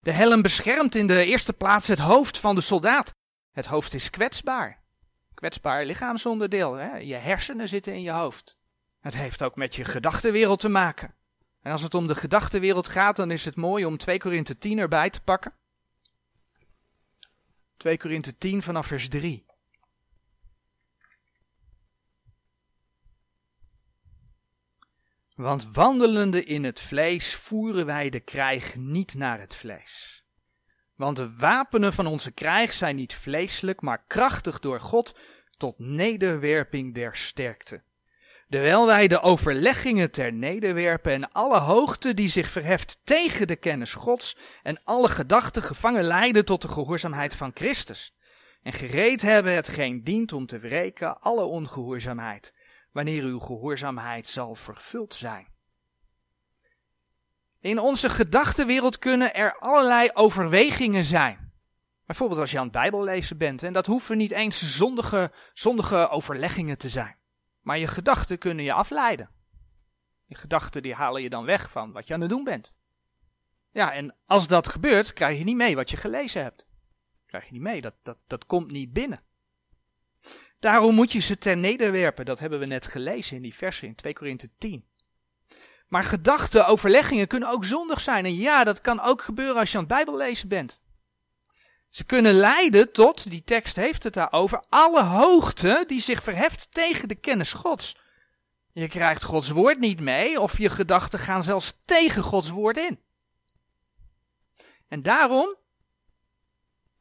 De 0.00 0.12
helm 0.12 0.42
beschermt 0.42 0.94
in 0.94 1.06
de 1.06 1.24
eerste 1.24 1.52
plaats 1.52 1.88
het 1.88 1.98
hoofd 1.98 2.38
van 2.38 2.54
de 2.54 2.60
soldaat. 2.60 3.14
Het 3.52 3.66
hoofd 3.66 3.94
is 3.94 4.10
kwetsbaar. 4.10 4.84
Kwetsbaar 5.36 5.84
lichaamsonderdeel. 5.84 6.74
Hè? 6.74 6.96
Je 6.96 7.14
hersenen 7.14 7.68
zitten 7.68 7.92
in 7.92 8.02
je 8.02 8.10
hoofd. 8.10 8.58
Het 9.00 9.14
heeft 9.14 9.42
ook 9.42 9.56
met 9.56 9.76
je 9.76 9.84
gedachtenwereld 9.84 10.60
te 10.60 10.68
maken. 10.68 11.14
En 11.62 11.72
als 11.72 11.82
het 11.82 11.94
om 11.94 12.06
de 12.06 12.14
gedachtenwereld 12.14 12.88
gaat, 12.88 13.16
dan 13.16 13.30
is 13.30 13.44
het 13.44 13.56
mooi 13.56 13.84
om 13.84 13.96
2 13.96 14.18
Korinthe 14.18 14.58
10 14.58 14.78
erbij 14.78 15.10
te 15.10 15.20
pakken. 15.20 15.54
2 17.76 17.98
Korinthe 17.98 18.38
10 18.38 18.62
vanaf 18.62 18.86
vers 18.86 19.08
3. 19.08 19.46
Want 25.34 25.68
wandelende 25.72 26.44
in 26.44 26.64
het 26.64 26.80
vlees 26.80 27.34
voeren 27.34 27.86
wij 27.86 28.10
de 28.10 28.20
krijg 28.20 28.76
niet 28.76 29.14
naar 29.14 29.38
het 29.38 29.56
vlees. 29.56 30.25
Want 30.96 31.16
de 31.16 31.36
wapenen 31.36 31.92
van 31.92 32.06
onze 32.06 32.30
krijg 32.30 32.72
zijn 32.72 32.96
niet 32.96 33.14
vleeselijk, 33.14 33.80
maar 33.80 34.04
krachtig 34.06 34.60
door 34.60 34.80
God 34.80 35.18
tot 35.56 35.78
nederwerping 35.78 36.94
der 36.94 37.16
sterkte. 37.16 37.82
Terwijl 38.48 38.86
wij 38.86 39.08
de 39.08 39.20
overleggingen 39.20 40.10
ter 40.10 40.32
nederwerpen 40.32 41.12
en 41.12 41.32
alle 41.32 41.58
hoogte 41.58 42.14
die 42.14 42.28
zich 42.28 42.50
verheft 42.50 43.00
tegen 43.04 43.46
de 43.46 43.56
kennis 43.56 43.94
Gods 43.94 44.36
en 44.62 44.80
alle 44.84 45.08
gedachten 45.08 45.62
gevangen 45.62 46.04
leiden 46.04 46.44
tot 46.44 46.62
de 46.62 46.68
gehoorzaamheid 46.68 47.34
van 47.34 47.50
Christus. 47.54 48.14
En 48.62 48.72
gereed 48.72 49.22
hebben 49.22 49.54
hetgeen 49.54 50.04
dient 50.04 50.32
om 50.32 50.46
te 50.46 50.58
wreken 50.58 51.20
alle 51.20 51.44
ongehoorzaamheid 51.44 52.52
wanneer 52.92 53.22
uw 53.22 53.38
gehoorzaamheid 53.38 54.26
zal 54.26 54.54
vervuld 54.54 55.14
zijn. 55.14 55.55
In 57.60 57.78
onze 57.78 58.08
gedachtenwereld 58.08 58.98
kunnen 58.98 59.34
er 59.34 59.58
allerlei 59.58 60.10
overwegingen 60.12 61.04
zijn. 61.04 61.52
Bijvoorbeeld 62.06 62.40
als 62.40 62.50
je 62.50 62.58
aan 62.58 62.64
het 62.64 62.72
Bijbel 62.72 63.04
lezen 63.04 63.38
bent, 63.38 63.62
en 63.62 63.72
dat 63.72 63.86
hoeven 63.86 64.16
niet 64.16 64.30
eens 64.30 64.76
zondige, 64.76 65.32
zondige 65.52 66.08
overleggingen 66.08 66.78
te 66.78 66.88
zijn. 66.88 67.16
Maar 67.60 67.78
je 67.78 67.86
gedachten 67.86 68.38
kunnen 68.38 68.64
je 68.64 68.72
afleiden. 68.72 69.30
Je 70.26 70.34
gedachten 70.34 70.82
die 70.82 70.94
halen 70.94 71.22
je 71.22 71.30
dan 71.30 71.44
weg 71.44 71.70
van 71.70 71.92
wat 71.92 72.06
je 72.06 72.14
aan 72.14 72.20
het 72.20 72.30
doen 72.30 72.44
bent. 72.44 72.74
Ja, 73.72 73.92
en 73.92 74.14
als 74.26 74.48
dat 74.48 74.68
gebeurt, 74.68 75.12
krijg 75.12 75.38
je 75.38 75.44
niet 75.44 75.56
mee 75.56 75.74
wat 75.74 75.90
je 75.90 75.96
gelezen 75.96 76.42
hebt. 76.42 76.66
Krijg 77.26 77.44
je 77.44 77.52
niet 77.52 77.60
mee, 77.60 77.80
dat, 77.80 77.94
dat, 78.02 78.18
dat 78.26 78.46
komt 78.46 78.70
niet 78.70 78.92
binnen. 78.92 79.20
Daarom 80.58 80.94
moet 80.94 81.12
je 81.12 81.20
ze 81.20 81.38
ter 81.38 81.56
nederwerpen. 81.56 82.24
Dat 82.24 82.38
hebben 82.38 82.58
we 82.58 82.66
net 82.66 82.86
gelezen 82.86 83.36
in 83.36 83.42
die 83.42 83.54
versen 83.54 83.88
in 83.88 83.94
2 83.94 84.12
Korinthe 84.12 84.50
10. 84.58 84.84
Maar 85.86 86.04
gedachten, 86.04 86.66
overleggingen 86.66 87.26
kunnen 87.26 87.48
ook 87.48 87.64
zondig 87.64 88.00
zijn. 88.00 88.24
En 88.24 88.34
ja, 88.34 88.64
dat 88.64 88.80
kan 88.80 89.00
ook 89.00 89.22
gebeuren 89.22 89.56
als 89.56 89.70
je 89.70 89.78
aan 89.78 89.84
het 89.84 89.92
Bijbel 89.92 90.16
lezen 90.16 90.48
bent. 90.48 90.80
Ze 91.88 92.04
kunnen 92.04 92.34
leiden 92.34 92.92
tot, 92.92 93.30
die 93.30 93.44
tekst 93.44 93.76
heeft 93.76 94.02
het 94.02 94.14
daarover, 94.14 94.64
alle 94.68 95.02
hoogte 95.02 95.84
die 95.86 96.00
zich 96.00 96.22
verheft 96.22 96.68
tegen 96.70 97.08
de 97.08 97.14
kennis 97.14 97.52
Gods. 97.52 97.96
Je 98.72 98.88
krijgt 98.88 99.22
Gods 99.22 99.50
woord 99.50 99.78
niet 99.78 100.00
mee, 100.00 100.40
of 100.40 100.58
je 100.58 100.70
gedachten 100.70 101.18
gaan 101.18 101.42
zelfs 101.42 101.74
tegen 101.84 102.22
Gods 102.22 102.50
woord 102.50 102.76
in. 102.76 103.00
En 104.88 105.02
daarom, 105.02 105.56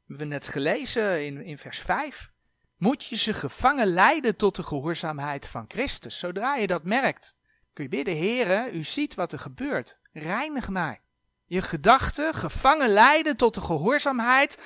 hebben 0.08 0.28
we 0.28 0.34
net 0.34 0.48
gelezen 0.48 1.26
in, 1.26 1.42
in 1.42 1.58
vers 1.58 1.80
5, 1.80 2.32
moet 2.78 3.06
je 3.06 3.16
ze 3.16 3.34
gevangen 3.34 3.88
leiden 3.88 4.36
tot 4.36 4.56
de 4.56 4.64
gehoorzaamheid 4.64 5.48
van 5.48 5.66
Christus. 5.68 6.20
Zodra 6.20 6.56
je 6.56 6.68
dat 6.68 6.84
merkt, 6.84 7.36
kun 7.76 7.84
je 7.84 7.90
bidden, 7.90 8.16
heren, 8.16 8.76
u 8.76 8.84
ziet 8.84 9.16
wat 9.16 9.32
er 9.32 9.40
gebeurt. 9.40 10.00
Reinig 10.12 10.70
mij. 10.70 11.02
Je 11.46 11.62
gedachten 11.62 12.34
gevangen 12.34 12.90
leiden 12.90 13.38
tot 13.38 13.54
de 13.54 13.62
gehoorzaamheid 13.62 14.60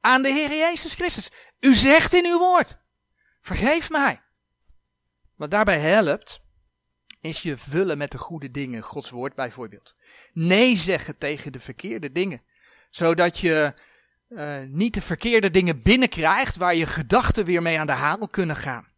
aan 0.00 0.22
de 0.22 0.28
Heer 0.28 0.48
Jezus 0.48 0.94
Christus. 0.94 1.30
U 1.60 1.74
zegt 1.74 2.14
in 2.14 2.26
uw 2.26 2.38
woord, 2.38 2.78
vergeef 3.40 3.90
mij. 3.90 4.22
Wat 5.36 5.50
daarbij 5.50 5.78
helpt, 5.78 6.40
is 7.20 7.42
je 7.42 7.56
vullen 7.56 7.98
met 7.98 8.10
de 8.10 8.18
goede 8.18 8.50
dingen, 8.50 8.82
Gods 8.82 9.10
woord 9.10 9.34
bijvoorbeeld. 9.34 9.96
Nee 10.32 10.76
zeggen 10.76 11.18
tegen 11.18 11.52
de 11.52 11.60
verkeerde 11.60 12.12
dingen, 12.12 12.42
zodat 12.90 13.38
je 13.38 13.74
uh, 14.28 14.56
niet 14.66 14.94
de 14.94 15.02
verkeerde 15.02 15.50
dingen 15.50 15.82
binnenkrijgt 15.82 16.56
waar 16.56 16.74
je 16.74 16.86
gedachten 16.86 17.44
weer 17.44 17.62
mee 17.62 17.78
aan 17.78 17.86
de 17.86 17.92
haal 17.92 18.28
kunnen 18.28 18.56
gaan. 18.56 18.88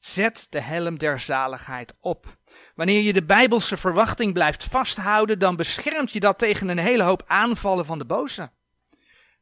Zet 0.00 0.46
de 0.50 0.60
helm 0.60 0.98
der 0.98 1.20
zaligheid 1.20 1.94
op. 2.00 2.36
Wanneer 2.74 3.02
je 3.02 3.12
de 3.12 3.24
bijbelse 3.24 3.76
verwachting 3.76 4.32
blijft 4.32 4.64
vasthouden, 4.64 5.38
dan 5.38 5.56
beschermt 5.56 6.12
je 6.12 6.20
dat 6.20 6.38
tegen 6.38 6.68
een 6.68 6.78
hele 6.78 7.02
hoop 7.02 7.22
aanvallen 7.26 7.86
van 7.86 7.98
de 7.98 8.04
boze. 8.04 8.50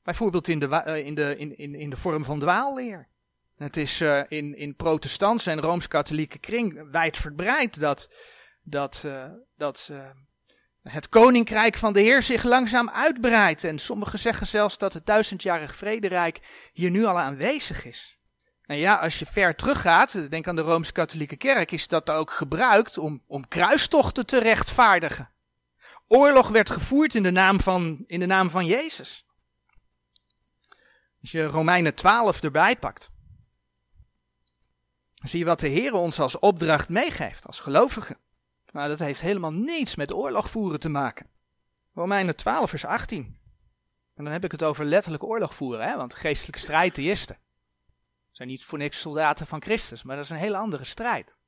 Bijvoorbeeld 0.03 0.49
in 0.49 0.59
de, 0.59 0.83
uh, 0.87 1.07
in 1.07 1.15
de, 1.15 1.37
in, 1.37 1.75
in, 1.75 1.91
de 1.91 1.97
vorm 1.97 2.25
van 2.25 2.39
dwaalleer. 2.41 3.09
Het 3.57 3.77
is 3.77 4.01
uh, 4.01 4.21
in, 4.29 4.57
in 4.57 4.77
protestantse 4.77 5.51
en 5.51 5.61
rooms-katholieke 5.61 6.39
kring 6.39 6.91
wijdverbreid 6.91 7.81
dat, 7.81 8.11
dat, 8.63 9.07
dat 9.57 9.91
het 10.83 11.09
koninkrijk 11.09 11.77
van 11.77 11.93
de 11.93 12.01
Heer 12.01 12.23
zich 12.23 12.43
langzaam 12.43 12.91
uitbreidt. 12.91 13.65
En 13.65 13.79
sommigen 13.79 14.19
zeggen 14.19 14.47
zelfs 14.47 14.79
dat 14.79 14.93
het 14.93 15.07
duizendjarig 15.07 15.77
vrederijk 15.77 16.41
hier 16.73 16.91
nu 16.91 17.05
al 17.05 17.19
aanwezig 17.19 17.85
is. 17.85 18.18
En 18.69 18.77
ja, 18.77 18.95
als 18.95 19.19
je 19.19 19.27
ver 19.27 19.57
teruggaat, 19.57 20.31
denk 20.31 20.49
aan 20.49 20.57
de 20.57 20.63
Rooms-Katholieke 20.63 21.37
Kerk, 21.37 21.73
is 21.73 21.89
dat 21.89 22.11
ook 22.11 22.31
gebruikt 22.31 22.99
om, 22.99 23.23
om 23.27 23.49
kruistochten 23.49 24.27
te 24.27 24.39
rechtvaardigen. 24.39 25.31
Oorlog 26.07 26.49
werd 26.49 26.71
gevoerd 26.71 27.15
in 27.15 27.23
de 27.23 27.31
naam 27.31 27.61
van, 27.61 28.05
in 28.07 28.21
de 28.21 28.27
naam 28.27 28.51
van 28.51 28.67
Jezus. 28.67 29.27
Als 31.21 31.31
je 31.31 31.45
Romeinen 31.45 31.95
12 31.95 32.43
erbij 32.43 32.77
pakt, 32.77 33.11
zie 35.23 35.39
je 35.39 35.45
wat 35.45 35.61
de 35.61 35.69
Heer 35.69 35.93
ons 35.93 36.21
als 36.21 36.39
opdracht 36.39 36.89
meegeeft, 36.89 37.47
als 37.47 37.61
gelovigen. 37.61 38.17
Maar 38.71 38.89
dat 38.89 38.99
heeft 38.99 39.21
helemaal 39.21 39.53
niets 39.53 39.95
met 39.95 40.13
oorlog 40.13 40.51
voeren 40.51 40.81
te 40.81 40.89
maken. 40.89 41.27
Romeinen 41.95 42.37
12 42.37 42.71
vers 42.71 42.85
18. 42.85 43.39
En 44.15 44.25
dan 44.25 44.33
heb 44.33 44.45
ik 44.45 44.53
het 44.53 44.63
over 44.63 44.85
letterlijk 44.85 45.23
oorlog 45.23 45.55
voeren, 45.55 45.89
hè? 45.89 45.97
want 45.97 46.15
geestelijke 46.15 46.61
strijd 46.61 46.99
is 46.99 47.29
er. 47.29 47.39
Zijn 48.39 48.51
niet 48.51 48.65
voor 48.65 48.79
niks 48.79 49.01
soldaten 49.01 49.47
van 49.47 49.63
Christus, 49.63 50.03
maar 50.03 50.17
dat 50.17 50.25
is 50.25 50.31
een 50.31 50.37
hele 50.37 50.57
andere 50.57 50.85
strijd. 50.85 51.39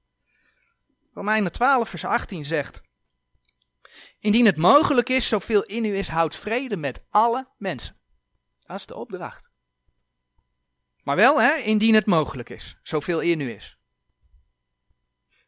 Romeinen 1.14 1.52
12 1.52 1.88
vers 1.88 2.04
18 2.04 2.44
zegt, 2.44 2.80
Indien 4.18 4.46
het 4.46 4.56
mogelijk 4.56 5.08
is, 5.08 5.28
zoveel 5.28 5.62
in 5.62 5.84
u 5.84 5.96
is, 5.96 6.08
houd 6.08 6.36
vrede 6.36 6.76
met 6.76 7.04
alle 7.10 7.48
mensen. 7.58 7.96
Dat 8.60 8.76
is 8.76 8.86
de 8.86 8.94
opdracht. 8.94 9.50
Maar 11.02 11.16
wel, 11.16 11.40
hè, 11.40 11.54
indien 11.54 11.94
het 11.94 12.06
mogelijk 12.06 12.48
is, 12.48 12.78
zoveel 12.82 13.20
in 13.20 13.40
u 13.40 13.50
is. 13.50 13.78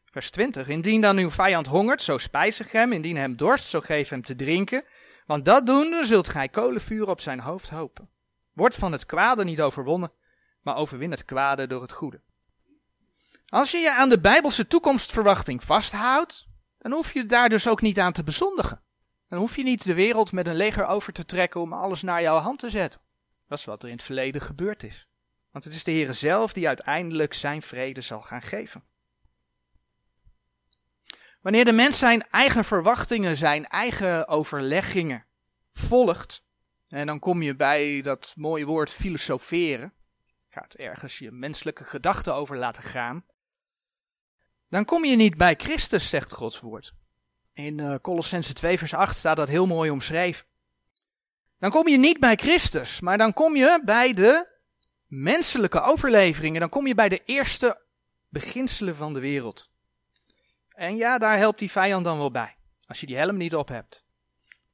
Vers 0.05 0.29
20. 0.29 0.67
Indien 0.67 1.01
dan 1.01 1.17
uw 1.17 1.31
vijand 1.31 1.67
hongert, 1.67 2.01
zo 2.01 2.17
spijzig 2.17 2.71
hem. 2.71 2.93
Indien 2.93 3.17
hem 3.17 3.35
dorst, 3.35 3.65
zo 3.65 3.79
geef 3.79 4.09
hem 4.09 4.21
te 4.21 4.35
drinken. 4.35 4.85
Want 5.25 5.45
dat 5.45 5.65
doende 5.65 6.05
zult 6.05 6.27
gij 6.27 6.49
kolenvuur 6.49 7.09
op 7.09 7.21
zijn 7.21 7.39
hoofd 7.39 7.69
hopen. 7.69 8.09
Word 8.53 8.75
van 8.75 8.91
het 8.91 9.05
kwade 9.05 9.43
niet 9.43 9.61
overwonnen, 9.61 10.11
maar 10.63 10.75
overwin 10.75 11.11
het 11.11 11.25
kwade 11.25 11.67
door 11.67 11.81
het 11.81 11.91
goede. 11.91 12.21
Als 13.47 13.71
je 13.71 13.77
je 13.77 13.91
aan 13.91 14.09
de 14.09 14.19
bijbelse 14.19 14.67
toekomstverwachting 14.67 15.63
vasthoudt, 15.63 16.47
dan 16.77 16.91
hoef 16.91 17.13
je 17.13 17.25
daar 17.25 17.49
dus 17.49 17.67
ook 17.67 17.81
niet 17.81 17.99
aan 17.99 18.13
te 18.13 18.23
bezondigen. 18.23 18.81
Dan 19.27 19.39
hoef 19.39 19.55
je 19.55 19.63
niet 19.63 19.83
de 19.83 19.93
wereld 19.93 20.31
met 20.31 20.47
een 20.47 20.55
leger 20.55 20.85
over 20.85 21.13
te 21.13 21.25
trekken 21.25 21.61
om 21.61 21.73
alles 21.73 22.01
naar 22.01 22.21
jouw 22.21 22.37
hand 22.37 22.59
te 22.59 22.69
zetten. 22.69 23.01
Dat 23.47 23.57
is 23.57 23.65
wat 23.65 23.83
er 23.83 23.89
in 23.89 23.95
het 23.95 24.03
verleden 24.03 24.41
gebeurd 24.41 24.83
is. 24.83 25.07
Want 25.51 25.63
het 25.63 25.73
is 25.73 25.83
de 25.83 25.91
Heer 25.91 26.13
zelf 26.13 26.53
die 26.53 26.67
uiteindelijk 26.67 27.33
zijn 27.33 27.61
vrede 27.61 28.01
zal 28.01 28.21
gaan 28.21 28.41
geven. 28.41 28.83
Wanneer 31.41 31.65
de 31.65 31.71
mens 31.71 31.97
zijn 31.97 32.29
eigen 32.29 32.65
verwachtingen, 32.65 33.37
zijn 33.37 33.67
eigen 33.67 34.27
overleggingen 34.27 35.25
volgt, 35.73 36.43
en 36.87 37.07
dan 37.07 37.19
kom 37.19 37.41
je 37.41 37.55
bij 37.55 38.01
dat 38.01 38.33
mooie 38.37 38.65
woord 38.65 38.91
filosoferen, 38.91 39.93
gaat 40.53 40.73
ergens 40.73 41.17
je 41.17 41.31
menselijke 41.31 41.83
gedachten 41.83 42.35
over 42.35 42.57
laten 42.57 42.83
gaan, 42.83 43.25
dan 44.69 44.85
kom 44.85 45.05
je 45.05 45.15
niet 45.15 45.37
bij 45.37 45.55
Christus, 45.55 46.09
zegt 46.09 46.33
Gods 46.33 46.59
woord. 46.59 46.93
In 47.53 47.77
uh, 47.77 47.95
Colossense 48.01 48.53
2 48.53 48.77
vers 48.77 48.93
8 48.93 49.17
staat 49.17 49.37
dat 49.37 49.47
heel 49.47 49.65
mooi 49.65 49.89
omschreven. 49.89 50.45
dan 51.59 51.69
kom 51.69 51.87
je 51.87 51.97
niet 51.97 52.19
bij 52.19 52.35
Christus, 52.35 52.99
maar 52.99 53.17
dan 53.17 53.33
kom 53.33 53.55
je 53.55 53.81
bij 53.85 54.13
de 54.13 54.47
menselijke 55.07 55.81
overleveringen. 55.81 56.59
Dan 56.59 56.69
kom 56.69 56.87
je 56.87 56.95
bij 56.95 57.09
de 57.09 57.21
eerste 57.25 57.81
beginselen 58.29 58.95
van 58.95 59.13
de 59.13 59.19
wereld. 59.19 59.69
En 60.69 60.95
ja, 60.95 61.17
daar 61.17 61.37
helpt 61.37 61.59
die 61.59 61.71
vijand 61.71 62.05
dan 62.05 62.17
wel 62.17 62.31
bij, 62.31 62.55
als 62.85 62.99
je 62.99 63.05
die 63.05 63.17
helm 63.17 63.37
niet 63.37 63.55
op 63.55 63.67
hebt. 63.67 64.03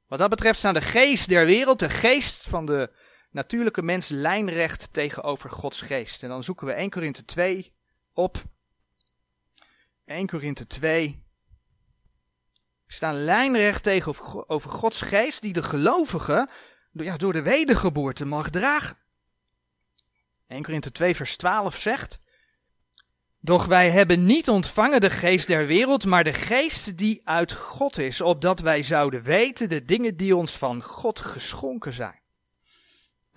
Wat 0.08 0.20
dat 0.20 0.30
betreft 0.30 0.60
staan 0.60 0.74
de 0.74 0.82
geest 0.82 1.30
der 1.30 1.46
wereld, 1.46 1.80
de 1.80 1.90
geest 1.90 2.48
van 2.48 2.66
de 2.66 2.92
natuurlijke 3.30 3.82
mens, 3.82 4.10
lijnrecht 4.10 4.94
tegenover 4.94 5.50
Gods 5.50 5.82
geest. 5.82 6.24
En 6.24 6.30
dan 6.30 6.44
zoeken 6.44 6.68
we 6.68 6.74
1 6.74 6.90
Korinthe 6.90 7.26
2 7.26 7.74
op. 8.14 8.44
1 10.06 10.28
Korinthe 10.28 10.68
2. 10.68 11.24
Staan 12.88 13.24
lijnrecht 13.24 13.84
tegenover 13.84 14.70
Gods 14.70 15.02
geest, 15.02 15.42
die 15.42 15.54
de 15.54 15.64
gelovige 15.64 16.50
ja, 16.92 17.18
door 17.18 17.34
de 17.34 17.42
wedergeboorte 17.42 18.26
mag 18.26 18.50
dragen. 18.50 18.98
1 20.48 20.64
Korinthe 20.64 20.92
2 20.92 21.16
vers 21.16 21.38
12 21.38 21.78
zegt, 21.78 22.22
Doch 23.40 23.66
wij 23.66 23.90
hebben 23.90 24.26
niet 24.26 24.50
ontvangen 24.50 25.02
de 25.02 25.10
geest 25.10 25.48
der 25.48 25.66
wereld, 25.68 26.06
maar 26.06 26.24
de 26.24 26.34
geest 26.34 26.98
die 26.98 27.28
uit 27.28 27.54
God 27.54 27.98
is, 27.98 28.22
opdat 28.22 28.60
wij 28.60 28.84
zouden 28.84 29.24
weten 29.24 29.70
de 29.70 29.86
dingen 29.86 30.18
die 30.18 30.36
ons 30.36 30.58
van 30.58 30.84
God 30.84 31.20
geschonken 31.20 31.94
zijn. 31.94 32.19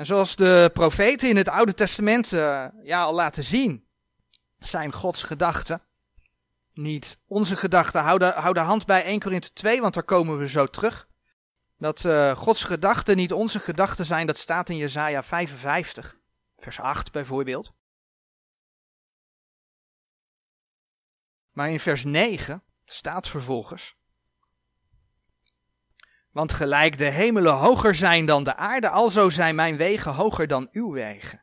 En 0.02 0.08
zoals 0.08 0.36
de 0.36 0.70
profeten 0.72 1.28
in 1.28 1.36
het 1.36 1.48
Oude 1.48 1.74
Testament 1.74 2.32
uh, 2.32 2.66
ja, 2.82 3.02
al 3.02 3.14
laten 3.14 3.44
zien, 3.44 3.86
zijn 4.58 4.92
Gods 4.92 5.22
gedachten 5.22 5.82
niet 6.72 7.18
onze 7.26 7.56
gedachten. 7.56 8.02
Hou 8.02 8.18
de, 8.18 8.24
hou 8.24 8.54
de 8.54 8.60
hand 8.60 8.86
bij 8.86 9.04
1 9.04 9.20
Korinthe 9.20 9.52
2, 9.52 9.80
want 9.80 9.94
daar 9.94 10.02
komen 10.02 10.38
we 10.38 10.48
zo 10.48 10.66
terug. 10.66 11.08
Dat 11.78 12.04
uh, 12.04 12.36
Gods 12.36 12.62
gedachten 12.62 13.16
niet 13.16 13.32
onze 13.32 13.58
gedachten 13.58 14.06
zijn, 14.06 14.26
dat 14.26 14.36
staat 14.36 14.68
in 14.68 14.76
Jesaja 14.76 15.22
55, 15.22 16.16
vers 16.56 16.80
8 16.80 17.12
bijvoorbeeld. 17.12 17.72
Maar 21.52 21.70
in 21.70 21.80
vers 21.80 22.04
9 22.04 22.62
staat 22.84 23.28
vervolgens. 23.28 23.96
Want 26.32 26.52
gelijk 26.52 26.98
de 26.98 27.10
hemelen 27.10 27.54
hoger 27.54 27.94
zijn 27.94 28.26
dan 28.26 28.44
de 28.44 28.56
aarde, 28.56 28.88
alzo 28.88 29.28
zijn 29.28 29.54
mijn 29.54 29.76
wegen 29.76 30.12
hoger 30.12 30.46
dan 30.46 30.68
uw 30.72 30.92
wegen. 30.92 31.42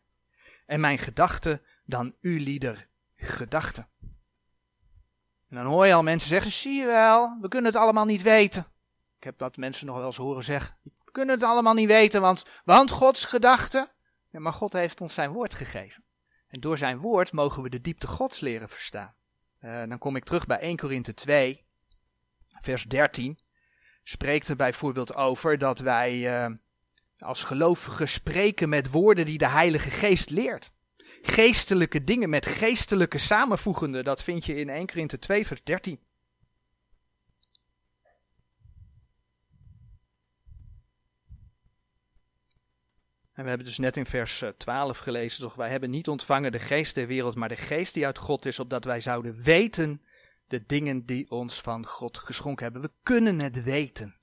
En 0.65 0.79
mijn 0.79 0.98
gedachten 0.98 1.62
dan 1.86 2.13
uw 2.22 2.38
lieder 2.38 2.88
gedachten. 3.15 3.88
En 5.50 5.55
dan 5.55 5.65
hoor 5.65 5.86
je 5.86 5.93
al 5.93 6.03
mensen 6.03 6.29
zeggen, 6.29 6.51
zie 6.51 6.79
je 6.79 6.86
wel, 6.86 7.38
we 7.41 7.48
kunnen 7.48 7.72
het 7.72 7.81
allemaal 7.81 8.05
niet 8.05 8.22
weten. 8.22 8.67
Ik 9.17 9.24
heb 9.24 9.38
dat 9.38 9.58
mensen 9.58 9.86
nog 9.86 9.96
wel 9.96 10.05
eens 10.05 10.17
horen 10.17 10.43
zeggen. 10.43 10.77
We 10.84 11.12
kunnen 11.12 11.36
het 11.36 11.43
allemaal 11.43 11.74
niet 11.74 11.88
weten, 11.88 12.22
want, 12.22 12.46
want 12.65 12.91
Gods 12.91 13.25
gedachten. 13.25 13.88
Ja, 14.29 14.39
maar 14.39 14.53
God 14.53 14.74
heeft 14.74 15.01
ons 15.01 15.13
zijn 15.13 15.31
woord 15.31 15.53
gegeven. 15.53 16.03
En 16.48 16.60
door 16.60 16.77
zijn 16.77 16.98
woord 16.98 17.31
mogen 17.31 17.63
we 17.63 17.69
de 17.69 17.81
diepte 17.81 18.08
Gods 18.08 18.39
leren 18.39 18.69
verstaan. 18.69 19.13
Uh, 19.62 19.84
dan 19.88 19.98
kom 19.98 20.15
ik 20.15 20.24
terug 20.24 20.46
bij 20.46 20.60
1 20.60 20.77
Korinthe 20.77 21.13
2, 21.13 21.65
vers 22.62 22.84
13. 22.84 23.39
Spreekt 24.03 24.48
er 24.48 24.56
bijvoorbeeld 24.56 25.15
over 25.15 25.58
dat 25.58 25.79
wij 25.79 26.44
uh, 26.46 26.56
als 27.18 27.44
gelovigen 27.44 28.08
spreken 28.08 28.70
met 28.70 28.91
woorden 28.91 29.25
die 29.25 29.38
de 29.38 29.50
Heilige 29.50 29.89
Geest 29.89 30.29
leert. 30.29 30.72
Geestelijke 31.22 32.03
dingen 32.03 32.29
met 32.29 32.46
geestelijke 32.46 33.18
samenvoegende, 33.18 34.03
dat 34.03 34.24
vind 34.24 34.46
je 34.46 34.56
in 34.56 34.70
1 34.70 34.86
Korinthe 34.86 35.20
2, 35.20 35.48
vers 35.48 35.63
13. 35.63 36.00
En 43.34 43.46
we 43.46 43.51
hebben 43.51 43.68
dus 43.68 43.77
net 43.77 43.98
in 43.98 44.06
vers 44.06 44.44
12 44.58 44.98
eh, 44.98 45.03
gelezen, 45.03 45.41
toch 45.41 45.56
wij 45.56 45.70
hebben 45.70 45.89
niet 45.89 46.08
ontvangen 46.08 46.52
de 46.52 46.60
geest 46.60 46.95
der 46.95 47.08
wereld, 47.08 47.36
maar 47.36 47.50
de 47.50 47.58
geest 47.58 47.93
die 47.93 48.06
uit 48.06 48.17
God 48.17 48.45
is, 48.45 48.60
opdat 48.60 48.84
wij 48.86 49.02
zouden 49.02 49.41
weten 49.41 50.02
de 50.49 50.65
dingen 50.65 51.05
die 51.05 51.31
ons 51.31 51.62
van 51.62 51.85
God 51.85 52.17
geschonken 52.17 52.63
hebben. 52.63 52.81
We 52.81 52.91
kunnen 53.03 53.39
het 53.39 53.63
weten. 53.63 54.15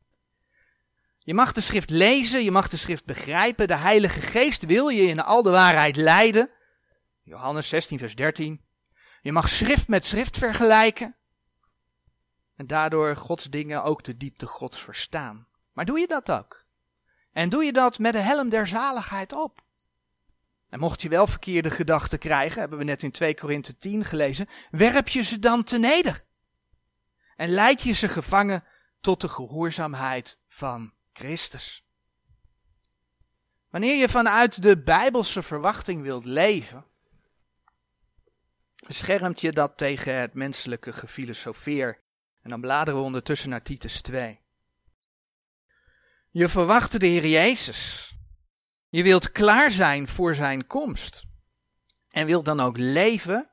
Je 1.18 1.34
mag 1.34 1.52
de 1.52 1.60
schrift 1.60 1.90
lezen, 1.90 2.44
je 2.44 2.50
mag 2.50 2.68
de 2.68 2.76
schrift 2.76 3.04
begrijpen. 3.04 3.66
De 3.66 3.76
Heilige 3.76 4.20
Geest 4.20 4.64
wil 4.64 4.88
je 4.88 5.02
in 5.02 5.20
al 5.20 5.42
de 5.42 5.50
waarheid 5.50 5.96
leiden. 5.96 6.50
Johannes 7.22 7.68
16, 7.68 7.98
vers 7.98 8.14
13. 8.14 8.64
Je 9.22 9.32
mag 9.32 9.48
schrift 9.48 9.88
met 9.88 10.06
schrift 10.06 10.38
vergelijken. 10.38 11.16
En 12.56 12.66
daardoor 12.66 13.16
Gods 13.16 13.44
dingen 13.44 13.82
ook 13.82 14.04
de 14.04 14.16
diepte 14.16 14.46
Gods 14.46 14.82
verstaan. 14.82 15.46
Maar 15.72 15.84
doe 15.84 15.98
je 15.98 16.06
dat 16.06 16.30
ook? 16.30 16.64
En 17.32 17.48
doe 17.48 17.64
je 17.64 17.72
dat 17.72 17.98
met 17.98 18.12
de 18.12 18.18
helm 18.18 18.48
der 18.48 18.66
zaligheid 18.66 19.32
op. 19.32 19.65
En 20.76 20.82
mocht 20.82 21.02
je 21.02 21.08
wel 21.08 21.26
verkeerde 21.26 21.70
gedachten 21.70 22.18
krijgen, 22.18 22.60
hebben 22.60 22.78
we 22.78 22.84
net 22.84 23.02
in 23.02 23.10
2 23.10 23.34
Korinthe 23.34 23.76
10 23.76 24.04
gelezen, 24.04 24.48
werp 24.70 25.08
je 25.08 25.22
ze 25.22 25.38
dan 25.38 25.64
te 25.64 25.78
neder. 25.78 26.24
En 27.36 27.48
leid 27.48 27.82
je 27.82 27.92
ze 27.92 28.08
gevangen 28.08 28.64
tot 29.00 29.20
de 29.20 29.28
gehoorzaamheid 29.28 30.38
van 30.48 30.92
Christus. 31.12 31.86
Wanneer 33.70 33.96
je 33.96 34.08
vanuit 34.08 34.62
de 34.62 34.82
bijbelse 34.82 35.42
verwachting 35.42 36.02
wilt 36.02 36.24
leven, 36.24 36.84
beschermt 38.86 39.40
je 39.40 39.52
dat 39.52 39.76
tegen 39.76 40.14
het 40.14 40.34
menselijke 40.34 40.92
gefilosofeer. 40.92 42.00
En 42.42 42.50
dan 42.50 42.60
bladeren 42.60 43.00
we 43.00 43.06
ondertussen 43.06 43.50
naar 43.50 43.62
Titus 43.62 44.00
2. 44.00 44.40
Je 46.30 46.48
verwacht 46.48 47.00
de 47.00 47.06
Heer 47.06 47.26
Jezus. 47.26 48.15
Je 48.88 49.02
wilt 49.02 49.32
klaar 49.32 49.70
zijn 49.70 50.08
voor 50.08 50.34
zijn 50.34 50.66
komst. 50.66 51.24
En 52.08 52.26
wilt 52.26 52.44
dan 52.44 52.60
ook 52.60 52.76
leven 52.76 53.50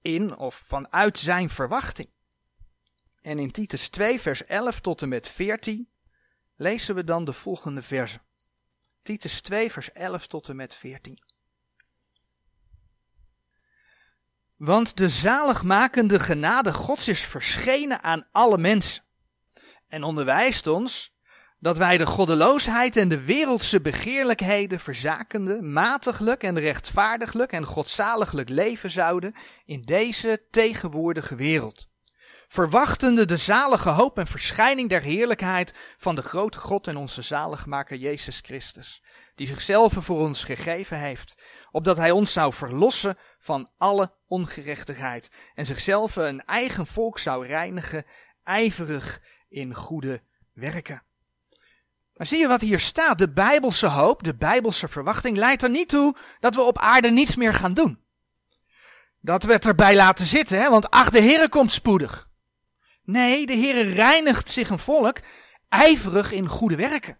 in 0.00 0.36
of 0.36 0.54
vanuit 0.54 1.18
zijn 1.18 1.50
verwachting. 1.50 2.08
En 3.20 3.38
in 3.38 3.50
Titus 3.50 3.88
2, 3.88 4.20
vers 4.20 4.44
11 4.44 4.80
tot 4.80 5.02
en 5.02 5.08
met 5.08 5.28
14 5.28 5.88
lezen 6.56 6.94
we 6.94 7.04
dan 7.04 7.24
de 7.24 7.32
volgende 7.32 7.82
verse. 7.82 8.20
Titus 9.02 9.40
2, 9.40 9.72
vers 9.72 9.92
11 9.92 10.26
tot 10.26 10.48
en 10.48 10.56
met 10.56 10.74
14. 10.74 11.22
Want 14.56 14.96
de 14.96 15.08
zaligmakende 15.08 16.20
genade 16.20 16.74
Gods 16.74 17.08
is 17.08 17.24
verschenen 17.24 18.02
aan 18.02 18.28
alle 18.32 18.58
mensen. 18.58 19.04
En 19.88 20.02
onderwijst 20.02 20.66
ons 20.66 21.11
dat 21.62 21.76
wij 21.76 21.98
de 21.98 22.06
goddeloosheid 22.06 22.96
en 22.96 23.08
de 23.08 23.20
wereldse 23.20 23.80
begeerlijkheden 23.80 24.80
verzakende, 24.80 25.62
matiglijk 25.62 26.42
en 26.42 26.58
rechtvaardiglijk 26.58 27.52
en 27.52 27.64
godzaliglijk 27.64 28.48
leven 28.48 28.90
zouden 28.90 29.34
in 29.64 29.82
deze 29.82 30.46
tegenwoordige 30.50 31.34
wereld. 31.34 31.88
Verwachtende 32.48 33.24
de 33.24 33.36
zalige 33.36 33.88
hoop 33.88 34.18
en 34.18 34.26
verschijning 34.26 34.88
der 34.88 35.02
heerlijkheid 35.02 35.74
van 35.98 36.14
de 36.14 36.22
grote 36.22 36.58
God 36.58 36.86
en 36.86 36.96
onze 36.96 37.22
zaligmaker 37.22 37.96
Jezus 37.96 38.40
Christus, 38.40 39.02
die 39.34 39.46
zichzelf 39.46 39.92
voor 39.98 40.18
ons 40.18 40.44
gegeven 40.44 40.98
heeft, 40.98 41.42
opdat 41.70 41.96
hij 41.96 42.10
ons 42.10 42.32
zou 42.32 42.52
verlossen 42.52 43.18
van 43.38 43.70
alle 43.78 44.14
ongerechtigheid 44.26 45.30
en 45.54 45.66
zichzelf 45.66 46.16
een 46.16 46.44
eigen 46.44 46.86
volk 46.86 47.18
zou 47.18 47.46
reinigen, 47.46 48.04
ijverig 48.42 49.20
in 49.48 49.74
goede 49.74 50.22
werken. 50.52 51.02
Maar 52.22 52.30
zie 52.30 52.40
je 52.40 52.48
wat 52.48 52.60
hier 52.60 52.80
staat? 52.80 53.18
De 53.18 53.28
bijbelse 53.28 53.86
hoop, 53.86 54.22
de 54.22 54.34
bijbelse 54.34 54.88
verwachting 54.88 55.36
leidt 55.36 55.62
er 55.62 55.70
niet 55.70 55.88
toe 55.88 56.16
dat 56.40 56.54
we 56.54 56.62
op 56.62 56.78
aarde 56.78 57.10
niets 57.10 57.36
meer 57.36 57.54
gaan 57.54 57.74
doen. 57.74 58.00
Dat 59.20 59.42
we 59.42 59.52
het 59.52 59.66
erbij 59.66 59.94
laten 59.94 60.26
zitten, 60.26 60.60
hè? 60.60 60.70
want 60.70 60.90
ach, 60.90 61.10
de 61.10 61.20
Heer 61.20 61.48
komt 61.48 61.72
spoedig. 61.72 62.28
Nee, 63.04 63.46
de 63.46 63.52
Heer 63.52 63.88
reinigt 63.88 64.50
zich 64.50 64.68
een 64.68 64.78
volk 64.78 65.20
ijverig 65.68 66.32
in 66.32 66.48
goede 66.48 66.76
werken. 66.76 67.18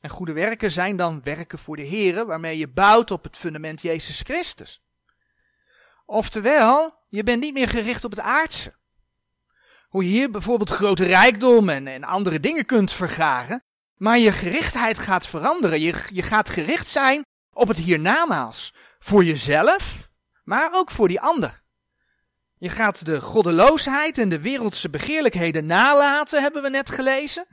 En 0.00 0.10
goede 0.10 0.32
werken 0.32 0.70
zijn 0.70 0.96
dan 0.96 1.22
werken 1.22 1.58
voor 1.58 1.76
de 1.76 1.82
Heer, 1.82 2.26
waarmee 2.26 2.58
je 2.58 2.68
bouwt 2.68 3.10
op 3.10 3.24
het 3.24 3.36
fundament 3.36 3.82
Jezus 3.82 4.20
Christus. 4.20 4.82
Oftewel, 6.06 6.94
je 7.08 7.22
bent 7.22 7.40
niet 7.40 7.54
meer 7.54 7.68
gericht 7.68 8.04
op 8.04 8.10
het 8.10 8.20
aardse. 8.20 8.74
Hoe 9.88 10.04
je 10.04 10.10
hier 10.10 10.30
bijvoorbeeld 10.30 10.70
grote 10.70 11.04
rijkdom 11.04 11.68
en, 11.68 11.86
en 11.86 12.04
andere 12.04 12.40
dingen 12.40 12.66
kunt 12.66 12.92
vergaren, 12.92 13.64
maar 14.02 14.18
je 14.18 14.32
gerichtheid 14.32 14.98
gaat 14.98 15.26
veranderen. 15.26 15.80
Je, 15.80 16.04
je 16.12 16.22
gaat 16.22 16.48
gericht 16.48 16.88
zijn 16.88 17.24
op 17.52 17.68
het 17.68 17.76
hiernamaals. 17.76 18.74
Voor 18.98 19.24
jezelf, 19.24 20.08
maar 20.44 20.70
ook 20.72 20.90
voor 20.90 21.08
die 21.08 21.20
ander. 21.20 21.62
Je 22.58 22.68
gaat 22.68 23.04
de 23.04 23.20
goddeloosheid 23.20 24.18
en 24.18 24.28
de 24.28 24.40
wereldse 24.40 24.90
begeerlijkheden 24.90 25.66
nalaten, 25.66 26.42
hebben 26.42 26.62
we 26.62 26.68
net 26.68 26.90
gelezen. 26.90 27.46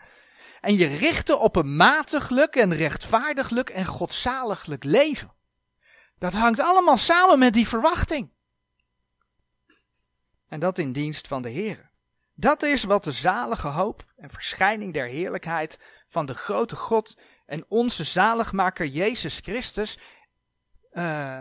En 0.62 0.78
je 0.78 0.86
richten 0.86 1.40
op 1.40 1.56
een 1.56 1.76
matiglijk 1.76 2.56
en 2.56 2.76
rechtvaardiglijk 2.76 3.70
en 3.70 3.86
godzaliglijk 3.86 4.84
leven. 4.84 5.34
Dat 6.18 6.34
hangt 6.34 6.60
allemaal 6.60 6.98
samen 6.98 7.40
met 7.40 7.54
die 7.54 7.68
verwachting. 7.68 8.34
En 10.48 10.60
dat 10.60 10.78
in 10.78 10.92
dienst 10.92 11.28
van 11.28 11.42
de 11.42 11.50
Heer. 11.50 11.92
Dat 12.36 12.64
is 12.64 12.84
wat 12.84 13.04
de 13.04 13.12
zalige 13.12 13.68
hoop 13.68 14.06
en 14.18 14.30
verschijning 14.30 14.94
der 14.94 15.08
heerlijkheid 15.08 15.80
van 16.10 16.26
de 16.26 16.34
grote 16.34 16.76
God 16.76 17.18
en 17.46 17.66
onze 17.68 18.04
zaligmaker 18.04 18.86
Jezus 18.86 19.40
Christus 19.40 19.98
uh, 20.94 21.40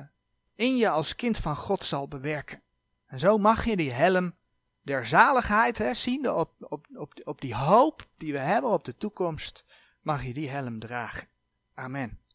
in 0.54 0.76
je 0.76 0.90
als 0.90 1.14
kind 1.14 1.38
van 1.38 1.56
God 1.56 1.84
zal 1.84 2.08
bewerken. 2.08 2.62
En 3.06 3.18
zo 3.18 3.38
mag 3.38 3.64
je 3.64 3.76
die 3.76 3.92
helm 3.92 4.34
der 4.82 5.06
zaligheid, 5.06 5.78
hè, 5.78 5.94
ziende 5.94 6.34
op, 6.34 6.52
op, 6.58 6.86
op, 6.94 7.12
op 7.24 7.40
die 7.40 7.54
hoop 7.54 8.08
die 8.16 8.32
we 8.32 8.38
hebben 8.38 8.70
op 8.70 8.84
de 8.84 8.96
toekomst, 8.96 9.64
mag 10.00 10.24
je 10.24 10.32
die 10.32 10.48
helm 10.48 10.78
dragen. 10.78 11.28
Amen. 11.74 12.27